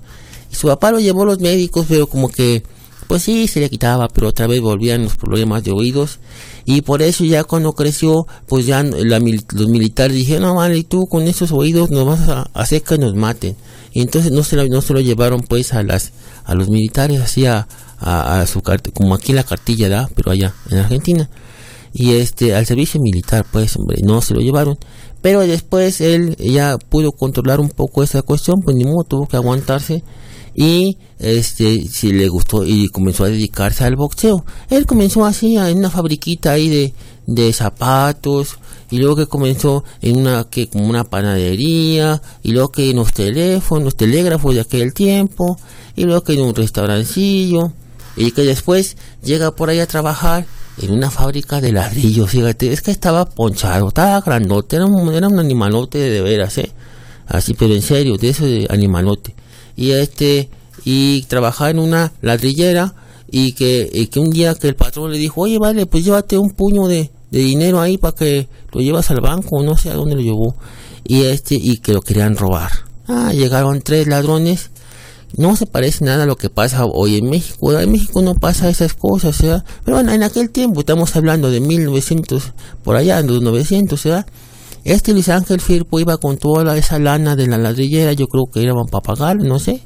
y 0.50 0.56
su 0.56 0.66
papá 0.66 0.90
lo 0.90 0.98
llevó 0.98 1.22
a 1.22 1.26
los 1.26 1.38
médicos 1.38 1.86
pero 1.88 2.08
como 2.08 2.28
que 2.28 2.64
pues 3.10 3.24
sí, 3.24 3.48
se 3.48 3.58
le 3.58 3.68
quitaba, 3.68 4.06
pero 4.06 4.28
otra 4.28 4.46
vez 4.46 4.60
volvían 4.60 5.02
los 5.02 5.16
problemas 5.16 5.64
de 5.64 5.72
oídos. 5.72 6.20
Y 6.64 6.82
por 6.82 7.02
eso 7.02 7.24
ya 7.24 7.44
cuando 7.44 7.72
creció, 7.72 8.26
pues 8.46 8.66
ya 8.66 8.82
la, 8.82 9.18
los 9.18 9.68
militares 9.68 10.16
dijeron, 10.16 10.42
no 10.42 10.54
vale, 10.56 10.84
tú 10.84 11.06
con 11.06 11.22
esos 11.24 11.52
oídos 11.52 11.90
nos 11.90 12.06
vas 12.06 12.28
a 12.28 12.42
hacer 12.54 12.82
que 12.82 12.98
nos 12.98 13.14
maten. 13.14 13.56
Y 13.92 14.02
entonces 14.02 14.30
no 14.32 14.44
se 14.44 14.56
lo, 14.56 14.66
no 14.66 14.80
se 14.82 14.92
lo 14.92 15.00
llevaron 15.00 15.40
pues 15.42 15.72
a 15.72 15.82
las 15.82 16.12
a 16.44 16.54
los 16.54 16.68
militares, 16.68 17.20
así 17.20 17.46
a, 17.46 17.66
a, 18.00 18.46
su 18.46 18.62
como 18.94 19.14
aquí 19.14 19.32
en 19.32 19.36
la 19.36 19.44
cartilla, 19.44 19.88
¿da? 19.88 20.08
pero 20.14 20.30
allá 20.30 20.54
en 20.70 20.78
Argentina. 20.78 21.28
y 21.92 22.14
este 22.14 22.54
al 22.54 22.66
servicio 22.66 23.00
militar 23.00 23.44
pues 23.50 23.76
hombre 23.76 23.98
no 24.04 24.22
se 24.22 24.34
lo 24.34 24.40
llevaron 24.40 24.78
pero 25.22 25.40
después 25.40 26.00
él 26.00 26.36
ya 26.36 26.78
pudo 26.78 27.12
controlar 27.12 27.60
un 27.60 27.68
poco 27.68 28.02
esa 28.02 28.22
cuestión 28.22 28.60
pues 28.64 28.76
ni 28.76 28.84
modo 28.84 29.04
tuvo 29.04 29.26
que 29.26 29.36
aguantarse 29.36 30.02
y 30.54 30.96
este 31.18 31.86
si 31.88 32.12
le 32.12 32.28
gustó 32.28 32.64
y 32.64 32.88
comenzó 32.88 33.24
a 33.24 33.28
dedicarse 33.28 33.84
al 33.84 33.96
boxeo 33.96 34.44
él 34.68 34.86
comenzó 34.86 35.24
así 35.24 35.56
en 35.56 35.78
una 35.78 35.90
fabriquita 35.90 36.52
ahí 36.52 36.68
de, 36.68 36.94
de 37.26 37.52
zapatos 37.52 38.58
y 38.90 38.98
luego 38.98 39.16
que 39.16 39.26
comenzó 39.26 39.84
en 40.02 40.18
una 40.18 40.44
que 40.44 40.68
como 40.68 40.88
una 40.88 41.04
panadería 41.04 42.20
y 42.42 42.52
luego 42.52 42.72
que 42.72 42.90
en 42.90 42.96
los 42.96 43.12
teléfonos 43.12 43.96
telégrafos 43.96 44.54
de 44.54 44.62
aquel 44.62 44.92
tiempo 44.92 45.58
y 45.96 46.04
luego 46.04 46.22
que 46.22 46.34
en 46.34 46.40
un 46.40 46.54
restaurancillo 46.54 47.72
y 48.16 48.32
que 48.32 48.42
después 48.42 48.96
llega 49.22 49.54
por 49.54 49.70
ahí 49.70 49.78
a 49.78 49.86
trabajar 49.86 50.46
en 50.80 50.92
una 50.92 51.10
fábrica 51.10 51.60
de 51.60 51.72
ladrillos, 51.72 52.30
fíjate, 52.30 52.72
es 52.72 52.80
que 52.80 52.90
estaba 52.90 53.26
ponchado, 53.26 53.88
estaba 53.88 54.20
grandote, 54.20 54.76
era 54.76 54.86
un, 54.86 55.12
era 55.12 55.28
un 55.28 55.38
animalote 55.38 55.98
de 55.98 56.22
veras, 56.22 56.56
¿eh? 56.58 56.72
Así, 57.26 57.54
pero 57.54 57.74
en 57.74 57.82
serio, 57.82 58.16
de 58.16 58.30
ese 58.30 58.66
animalote. 58.70 59.34
Y 59.80 59.90
este, 59.92 60.48
y 60.84 61.22
trabajaba 61.22 61.70
en 61.70 61.80
una 61.80 62.12
ladrillera 62.20 62.94
y 63.30 63.54
que, 63.54 63.90
y 63.92 64.06
que 64.06 64.20
un 64.20 64.30
día 64.30 64.54
que 64.54 64.68
el 64.68 64.76
patrón 64.76 65.10
le 65.10 65.18
dijo, 65.18 65.40
oye, 65.40 65.58
vale, 65.58 65.86
pues 65.86 66.04
llévate 66.04 66.38
un 66.38 66.50
puño 66.50 66.86
de, 66.86 67.10
de 67.32 67.38
dinero 67.40 67.80
ahí 67.80 67.98
para 67.98 68.14
que 68.14 68.48
lo 68.72 68.80
llevas 68.80 69.10
al 69.10 69.20
banco, 69.20 69.62
no 69.62 69.76
sé 69.76 69.90
a 69.90 69.94
dónde 69.94 70.14
lo 70.14 70.20
llevó. 70.20 70.54
Y 71.02 71.22
este, 71.22 71.54
y 71.56 71.78
que 71.78 71.94
lo 71.94 72.02
querían 72.02 72.36
robar. 72.36 72.70
Ah, 73.08 73.32
llegaron 73.32 73.80
tres 73.80 74.06
ladrones 74.06 74.70
no 75.36 75.56
se 75.56 75.66
parece 75.66 76.04
nada 76.04 76.24
a 76.24 76.26
lo 76.26 76.36
que 76.36 76.50
pasa 76.50 76.84
hoy 76.84 77.18
en 77.18 77.30
México. 77.30 77.78
En 77.78 77.92
México 77.92 78.22
no 78.22 78.34
pasa 78.34 78.68
esas 78.68 78.94
cosas, 78.94 79.40
¿verdad? 79.40 79.64
Pero 79.84 79.96
bueno, 79.96 80.12
en 80.12 80.22
aquel 80.22 80.50
tiempo, 80.50 80.80
estamos 80.80 81.14
hablando 81.16 81.50
de 81.50 81.60
1900, 81.60 82.52
por 82.82 82.96
allá, 82.96 83.18
en 83.20 83.28
los 83.28 83.42
900, 83.42 84.02
¿verdad? 84.04 84.26
Este 84.84 85.12
Luis 85.12 85.28
Ángel 85.28 85.60
Firpo 85.60 86.00
iba 86.00 86.16
con 86.16 86.38
toda 86.38 86.76
esa 86.76 86.98
lana 86.98 87.36
de 87.36 87.46
la 87.46 87.58
ladrillera, 87.58 88.12
yo 88.12 88.26
creo 88.26 88.46
que 88.52 88.62
iban 88.62 88.86
para 88.90 89.02
pagarlo, 89.02 89.44
no 89.44 89.58
sé. 89.58 89.82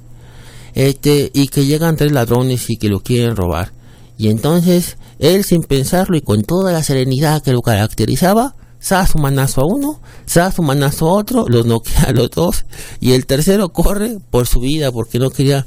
Este, 0.74 1.30
y 1.32 1.48
que 1.48 1.66
llegan 1.66 1.96
tres 1.96 2.12
ladrones 2.12 2.68
y 2.70 2.76
que 2.76 2.88
lo 2.88 3.00
quieren 3.00 3.36
robar. 3.36 3.72
Y 4.16 4.28
entonces, 4.28 4.96
él 5.18 5.44
sin 5.44 5.62
pensarlo 5.62 6.16
y 6.16 6.20
con 6.20 6.42
toda 6.42 6.72
la 6.72 6.82
serenidad 6.82 7.42
que 7.42 7.52
lo 7.52 7.60
caracterizaba, 7.60 8.54
sa 8.84 9.06
su 9.06 9.18
manazo 9.18 9.62
a 9.62 9.66
uno, 9.66 10.00
sa 10.26 10.52
su 10.52 10.62
manazo 10.62 11.08
a 11.08 11.14
otro, 11.14 11.46
los 11.48 11.64
noquea 11.64 12.04
a 12.08 12.12
los 12.12 12.30
dos 12.30 12.66
y 13.00 13.12
el 13.12 13.24
tercero 13.24 13.70
corre 13.70 14.18
por 14.30 14.46
su 14.46 14.60
vida 14.60 14.92
porque 14.92 15.18
no 15.18 15.30
quería 15.30 15.64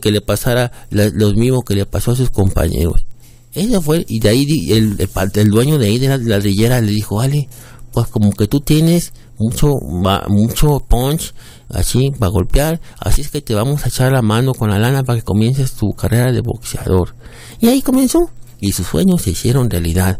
que, 0.00 0.10
le 0.10 0.20
pasara 0.22 0.72
lo 0.90 1.32
mismo 1.34 1.60
que 1.62 1.74
le 1.74 1.86
pasó 1.86 2.12
a 2.12 2.16
sus 2.16 2.30
compañeros. 2.30 3.04
Ella 3.52 3.80
fue 3.80 4.06
y 4.08 4.20
de 4.20 4.28
ahí 4.28 4.46
el, 4.70 4.96
el, 5.34 5.48
dueño 5.48 5.76
de 5.76 5.86
ahí 5.88 5.98
de 5.98 6.08
la 6.08 6.16
ladrillera 6.16 6.80
le 6.80 6.92
dijo, 6.92 7.16
vale, 7.16 7.48
pues 7.92 8.08
como 8.08 8.32
que 8.32 8.46
tú 8.46 8.60
tienes 8.60 9.12
mucho 9.38 9.78
mucho 10.28 10.80
punch 10.86 11.34
así 11.68 12.10
para 12.10 12.30
golpear, 12.30 12.80
así 12.98 13.22
es 13.22 13.30
que 13.30 13.40
te 13.40 13.54
vamos 13.54 13.84
a 13.84 13.88
echar 13.88 14.12
la 14.12 14.22
mano 14.22 14.54
con 14.54 14.70
la 14.70 14.78
lana 14.78 15.02
para 15.02 15.18
que 15.18 15.24
comiences 15.24 15.72
tu 15.72 15.92
carrera 15.92 16.32
de 16.32 16.40
boxeador. 16.40 17.14
Y 17.60 17.68
ahí 17.68 17.82
comenzó 17.82 18.30
y 18.60 18.72
sus 18.72 18.86
sueños 18.86 19.22
se 19.22 19.30
hicieron 19.30 19.70
realidad. 19.70 20.18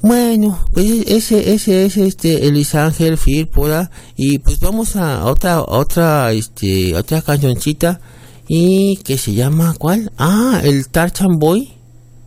Bueno, 0.00 0.64
pues 0.72 0.86
ese, 1.06 1.52
ese 1.52 1.84
es 1.84 1.96
este 1.96 2.46
Elis 2.46 2.74
Ángel 2.76 3.18
Firpoda 3.18 3.90
y 4.16 4.38
pues 4.38 4.60
vamos 4.60 4.94
a 4.94 5.24
otra, 5.24 5.60
otra, 5.62 6.32
este, 6.32 6.94
otra 6.94 7.20
cancioncita 7.20 8.00
y 8.46 8.96
que 8.98 9.18
se 9.18 9.34
llama 9.34 9.74
¿cuál? 9.76 10.12
Ah, 10.16 10.60
el 10.62 10.88
Tarchan 10.88 11.38
Boy 11.38 11.77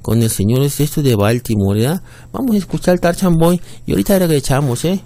con 0.01 0.21
el 0.21 0.29
señor 0.29 0.63
es 0.63 0.79
esto 0.79 1.01
de 1.01 1.15
Baltimore, 1.15 1.79
¿verdad? 1.79 2.01
Vamos 2.31 2.55
a 2.55 2.57
escuchar 2.57 2.99
Tarchan 2.99 3.37
Boy 3.37 3.61
y 3.85 3.91
ahorita 3.91 4.19
regresamos, 4.19 4.85
¿eh? 4.85 5.01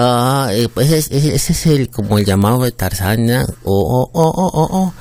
Ah, 0.00 0.50
pues 0.74 0.90
es- 0.90 1.10
es- 1.10 1.24
ese 1.24 1.52
es 1.52 1.66
el 1.66 1.88
como 1.90 2.18
el 2.18 2.24
llamado 2.24 2.62
de 2.62 2.72
Tarzana. 2.72 3.46
Oh, 3.64 3.80
oh, 3.80 4.10
oh, 4.12 4.32
oh, 4.36 4.50
oh, 4.54 4.68
oh. 4.72 4.92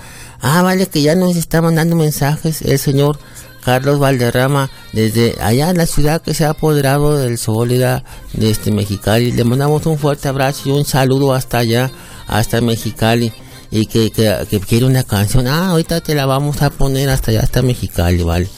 Ah, 0.42 0.62
vale, 0.62 0.88
que 0.88 1.02
ya 1.02 1.16
nos 1.16 1.36
está 1.36 1.62
mandando 1.62 1.96
mensajes 1.96 2.62
el 2.62 2.80
señor 2.80 3.20
Carlos 3.64 4.00
Valderrama 4.00 4.70
desde 4.94 5.36
allá 5.42 5.70
en 5.70 5.78
la 5.78 5.86
ciudad 5.86 6.22
que 6.22 6.34
se 6.34 6.46
ha 6.46 6.52
apoderado 6.52 7.18
del 7.18 7.38
Sólida 7.38 8.04
de 8.34 8.50
este 8.50 8.72
Mexicali. 8.72 9.32
Le 9.34 9.44
mandamos 9.44 9.86
un 9.86 9.98
fuerte 9.98 10.28
abrazo 10.30 10.70
y 10.70 10.72
un 10.72 10.86
saludo 10.86 11.34
hasta 11.34 11.58
allá, 11.60 11.92
hasta 12.28 12.62
Mexicali. 12.62 13.34
Y 13.72 13.86
que, 13.86 14.10
que, 14.12 14.48
que 14.50 14.60
quiere 14.62 14.86
una 14.88 15.04
canción. 15.04 15.46
Ah, 15.48 15.70
ahorita 15.70 16.02
te 16.02 16.16
la 16.16 16.26
vamos 16.26 16.62
a 16.64 16.72
poner 16.72 17.08
hasta 17.10 17.30
allá, 17.30 17.42
hasta 17.42 17.62
Mexicali, 17.62 18.24
vale. 18.24 18.50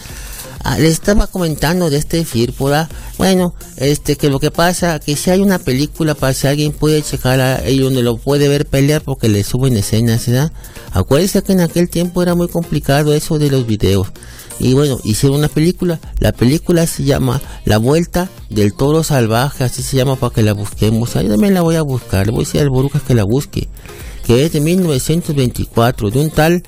Ah, 0.63 0.77
les 0.77 0.93
estaba 0.93 1.25
comentando 1.27 1.89
de 1.89 1.97
este 1.97 2.23
Fírpora. 2.23 2.87
Bueno, 3.17 3.53
este 3.77 4.15
que 4.15 4.29
lo 4.29 4.39
que 4.39 4.51
pasa 4.51 4.99
que 4.99 5.15
si 5.15 5.31
hay 5.31 5.39
una 5.41 5.57
película 5.57 6.13
para 6.13 6.33
si 6.33 6.45
alguien 6.47 6.71
puede 6.71 7.01
checar 7.01 7.39
ahí 7.41 7.79
donde 7.79 8.03
lo 8.03 8.17
puede 8.17 8.47
ver 8.47 8.67
pelear 8.67 9.01
porque 9.01 9.27
le 9.27 9.43
suben 9.43 9.75
escenas, 9.75 10.27
¿verdad? 10.27 10.51
Acuérdense 10.93 11.41
que 11.41 11.53
en 11.53 11.61
aquel 11.61 11.89
tiempo 11.89 12.21
era 12.21 12.35
muy 12.35 12.47
complicado 12.47 13.13
eso 13.13 13.39
de 13.39 13.49
los 13.49 13.65
videos. 13.65 14.07
Y 14.59 14.73
bueno, 14.75 14.99
hicieron 15.03 15.39
una 15.39 15.47
película. 15.47 15.99
La 16.19 16.31
película 16.31 16.85
se 16.85 17.03
llama 17.03 17.41
La 17.65 17.77
Vuelta 17.79 18.29
del 18.51 18.73
Toro 18.73 19.01
Salvaje, 19.03 19.63
así 19.63 19.81
se 19.81 19.97
llama 19.97 20.15
para 20.17 20.33
que 20.35 20.43
la 20.43 20.53
busquemos. 20.53 21.15
Ahí 21.15 21.27
también 21.27 21.55
la 21.55 21.61
voy 21.61 21.77
a 21.77 21.81
buscar. 21.81 22.27
Le 22.27 22.31
voy 22.31 22.43
a 22.43 22.45
decir 22.45 22.61
al 22.61 22.69
Borucas 22.69 23.01
que 23.01 23.15
la 23.15 23.23
busque. 23.23 23.67
Que 24.27 24.45
es 24.45 24.51
de 24.53 24.61
1924, 24.61 26.11
de 26.11 26.19
un 26.19 26.29
tal 26.29 26.61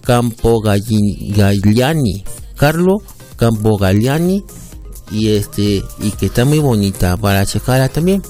Campo 0.00 0.62
Galli- 0.62 1.34
Gagliani, 1.36 2.24
Carlo 2.56 3.02
Campo 3.36 3.76
Gagliani, 3.76 4.44
y 5.10 5.30
este, 5.30 5.84
y 6.00 6.10
que 6.18 6.26
está 6.26 6.44
muy 6.44 6.58
bonita 6.58 7.16
para 7.16 7.46
checarla 7.46 7.88
también. 7.88 8.22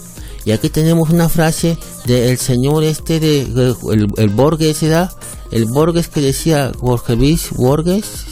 Y 0.45 0.53
aquí 0.53 0.69
tenemos 0.69 1.11
una 1.11 1.29
frase 1.29 1.77
del 2.05 2.39
señor 2.39 2.85
este 2.85 3.19
de, 3.19 3.43
el, 3.43 4.07
el 4.17 4.29
Borges, 4.29 4.81
¿verdad? 4.83 5.11
El 5.51 5.65
Borges 5.67 6.09
que 6.09 6.21
decía, 6.21 6.73
Jorge 6.79 7.17
Luis 7.17 7.51
Borges, 7.57 8.27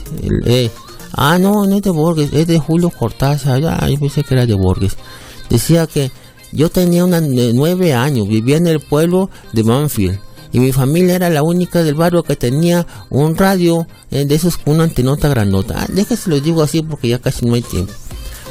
eh, 0.46 0.70
ah 1.12 1.38
no, 1.38 1.66
no 1.66 1.76
es 1.76 1.82
de 1.82 1.90
Borges, 1.90 2.32
es 2.32 2.46
de 2.46 2.58
Julio 2.58 2.90
Cortázar, 2.90 3.60
ya, 3.60 3.88
yo 3.88 3.98
pensé 3.98 4.22
que 4.22 4.34
era 4.34 4.46
de 4.46 4.54
Borges. 4.54 4.96
Decía 5.48 5.86
que 5.86 6.10
yo 6.52 6.70
tenía 6.70 7.04
una, 7.04 7.20
nueve 7.20 7.94
años, 7.94 8.28
vivía 8.28 8.58
en 8.58 8.68
el 8.68 8.80
pueblo 8.80 9.30
de 9.52 9.64
Manfield 9.64 10.18
y 10.54 10.60
mi 10.60 10.72
familia 10.72 11.16
era 11.16 11.28
la 11.28 11.42
única 11.42 11.82
del 11.82 11.94
barrio 11.96 12.22
que 12.22 12.36
tenía 12.36 12.86
un 13.10 13.36
radio 13.36 13.86
eh, 14.10 14.24
de 14.24 14.34
esos 14.34 14.56
con 14.56 14.76
una 14.76 14.84
antenota 14.84 15.28
grandota. 15.28 15.74
Ah, 15.82 15.86
déjense 15.92 16.30
lo 16.30 16.40
digo 16.40 16.62
así 16.62 16.80
porque 16.82 17.08
ya 17.08 17.18
casi 17.18 17.44
no 17.44 17.54
hay 17.54 17.62
tiempo. 17.62 17.92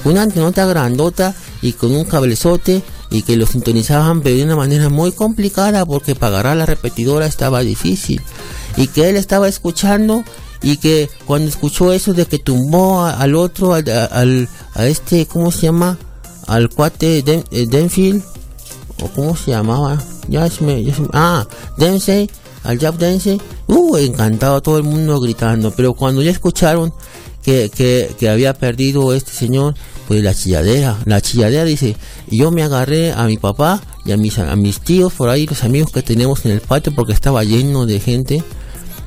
Una 0.06 0.22
antenota 0.22 0.66
grandota 0.66 1.34
y 1.62 1.72
con 1.74 1.94
un 1.96 2.04
cablezote 2.04 2.84
y 3.10 3.22
que 3.22 3.38
lo 3.38 3.46
sintonizaban 3.46 4.22
pero 4.22 4.36
de 4.36 4.44
una 4.44 4.56
manera 4.58 4.90
muy 4.90 5.14
complicada 5.14 5.86
porque 5.86 6.14
pagar 6.14 6.46
a 6.46 6.56
la 6.56 6.66
repetidora 6.66 7.26
estaba 7.26 7.62
difícil. 7.62 8.22
Y 8.76 8.88
que 8.88 9.10
él 9.10 9.16
estaba 9.16 9.48
escuchando 9.48 10.24
y 10.62 10.78
que 10.78 11.10
cuando 11.26 11.48
escuchó 11.50 11.94
eso 11.94 12.14
de 12.14 12.26
que 12.26 12.38
tumbó 12.40 13.06
al 13.06 13.36
otro, 13.36 13.74
al- 13.76 14.50
a 14.76 14.86
este, 14.88 15.26
¿cómo 15.26 15.52
se 15.52 15.62
llama? 15.68 15.98
Al 16.48 16.70
cuate 16.70 17.22
Den- 17.22 17.46
eh, 17.52 17.66
Denfield, 17.70 18.24
o 19.04 19.08
cómo 19.10 19.36
se 19.36 19.52
llamaba, 19.52 20.02
ya 20.30 20.50
se 20.50 20.64
me, 20.64 20.84
ya 20.84 20.94
se 20.96 21.02
me- 21.02 21.10
ah, 21.14 21.46
Dempsey, 21.78 22.30
al 22.64 22.80
Jab 22.80 22.98
Dempsey, 22.98 23.40
uh, 23.68 23.98
encantado 23.98 24.62
todo 24.62 24.78
el 24.78 24.84
mundo 24.84 25.20
gritando, 25.20 25.72
pero 25.72 25.94
cuando 25.94 26.22
ya 26.22 26.32
escucharon 26.32 26.94
que, 27.44 27.70
que, 27.70 28.10
que 28.18 28.30
había 28.30 28.54
perdido 28.54 29.14
este 29.14 29.32
señor, 29.32 29.76
pues 30.08 30.24
la 30.24 30.34
chilladera, 30.34 30.98
la 31.06 31.20
chilladera 31.22 31.66
dice, 31.66 31.98
yo 32.30 32.52
me 32.52 32.64
agarré 32.64 33.12
a 33.12 33.26
mi 33.26 33.38
papá 33.38 33.82
y 34.06 34.12
a 34.14 34.18
mis, 34.18 34.40
a 34.40 34.56
mis 34.56 34.80
tíos 34.80 35.12
por 35.14 35.30
ahí, 35.30 35.46
los 35.46 35.64
amigos 35.64 35.92
que 35.92 36.02
tenemos 36.02 36.46
en 36.46 36.52
el 36.52 36.62
patio, 36.62 36.94
porque 36.96 37.12
estaba 37.14 37.44
lleno 37.44 37.86
de 37.86 38.00
gente, 38.00 38.44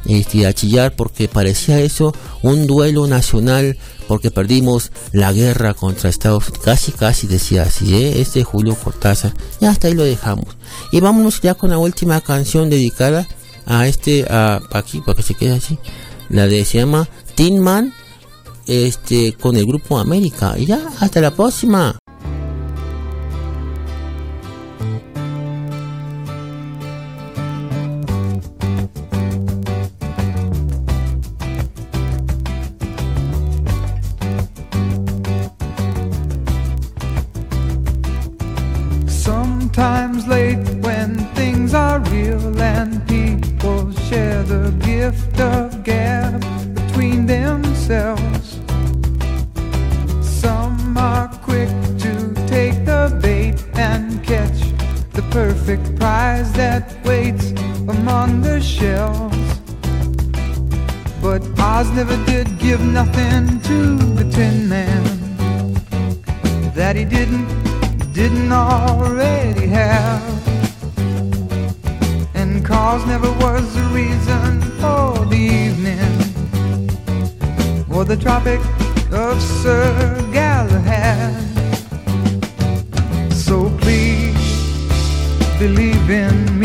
este, 0.07 0.47
a 0.47 0.53
chillar 0.53 0.95
porque 0.95 1.27
parecía 1.29 1.81
eso 1.81 2.15
un 2.43 2.67
duelo 2.67 3.07
nacional 3.09 3.77
porque 4.09 4.31
perdimos 4.31 4.93
la 5.13 5.33
guerra 5.33 5.75
contra 5.75 6.11
Estados 6.11 6.49
Unidos. 6.49 6.65
Casi, 6.65 6.93
casi 6.93 7.27
decía 7.27 7.63
así, 7.63 7.95
¿eh? 7.95 8.21
Este 8.21 8.45
Julio 8.45 8.75
Cortázar. 8.75 9.33
Y 9.61 9.67
hasta 9.67 9.89
ahí 9.89 9.95
lo 9.95 10.05
dejamos. 10.05 10.57
Y 10.93 11.01
vámonos 11.01 11.41
ya 11.41 11.55
con 11.55 11.71
la 11.71 11.79
última 11.79 12.21
canción 12.21 12.71
dedicada 12.71 13.27
a 13.67 13.87
este, 13.87 14.27
a 14.31 14.61
aquí, 14.73 15.01
para 15.01 15.17
que 15.17 15.23
se 15.23 15.35
quede 15.35 15.57
así. 15.57 15.79
La 16.29 16.47
de, 16.47 16.65
se 16.65 16.79
llama 16.79 17.09
Tin 17.35 17.61
Man, 17.61 17.93
este, 18.67 19.35
con 19.35 19.57
el 19.57 19.67
grupo 19.67 19.99
América. 19.99 20.55
Y 20.59 20.67
ya, 20.67 20.81
hasta 21.01 21.21
la 21.21 21.31
próxima. 21.31 21.99
been 86.07 86.56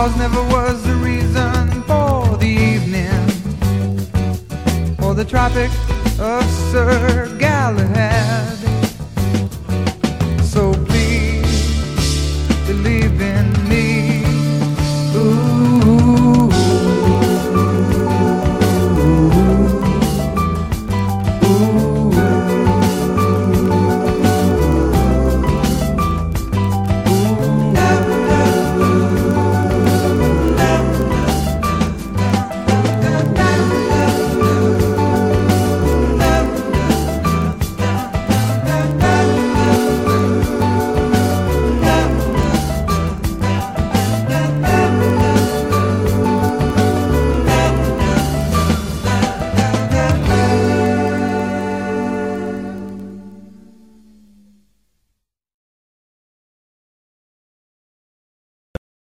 cause 0.00 0.16
never 0.16 0.42
was 0.44 0.82
the 0.82 0.94
reason 0.94 1.82
for 1.82 2.38
the 2.38 2.46
evening 2.46 3.26
or 5.04 5.14
the 5.14 5.26
traffic 5.26 5.70
of 6.18 6.42
surf. 6.72 7.09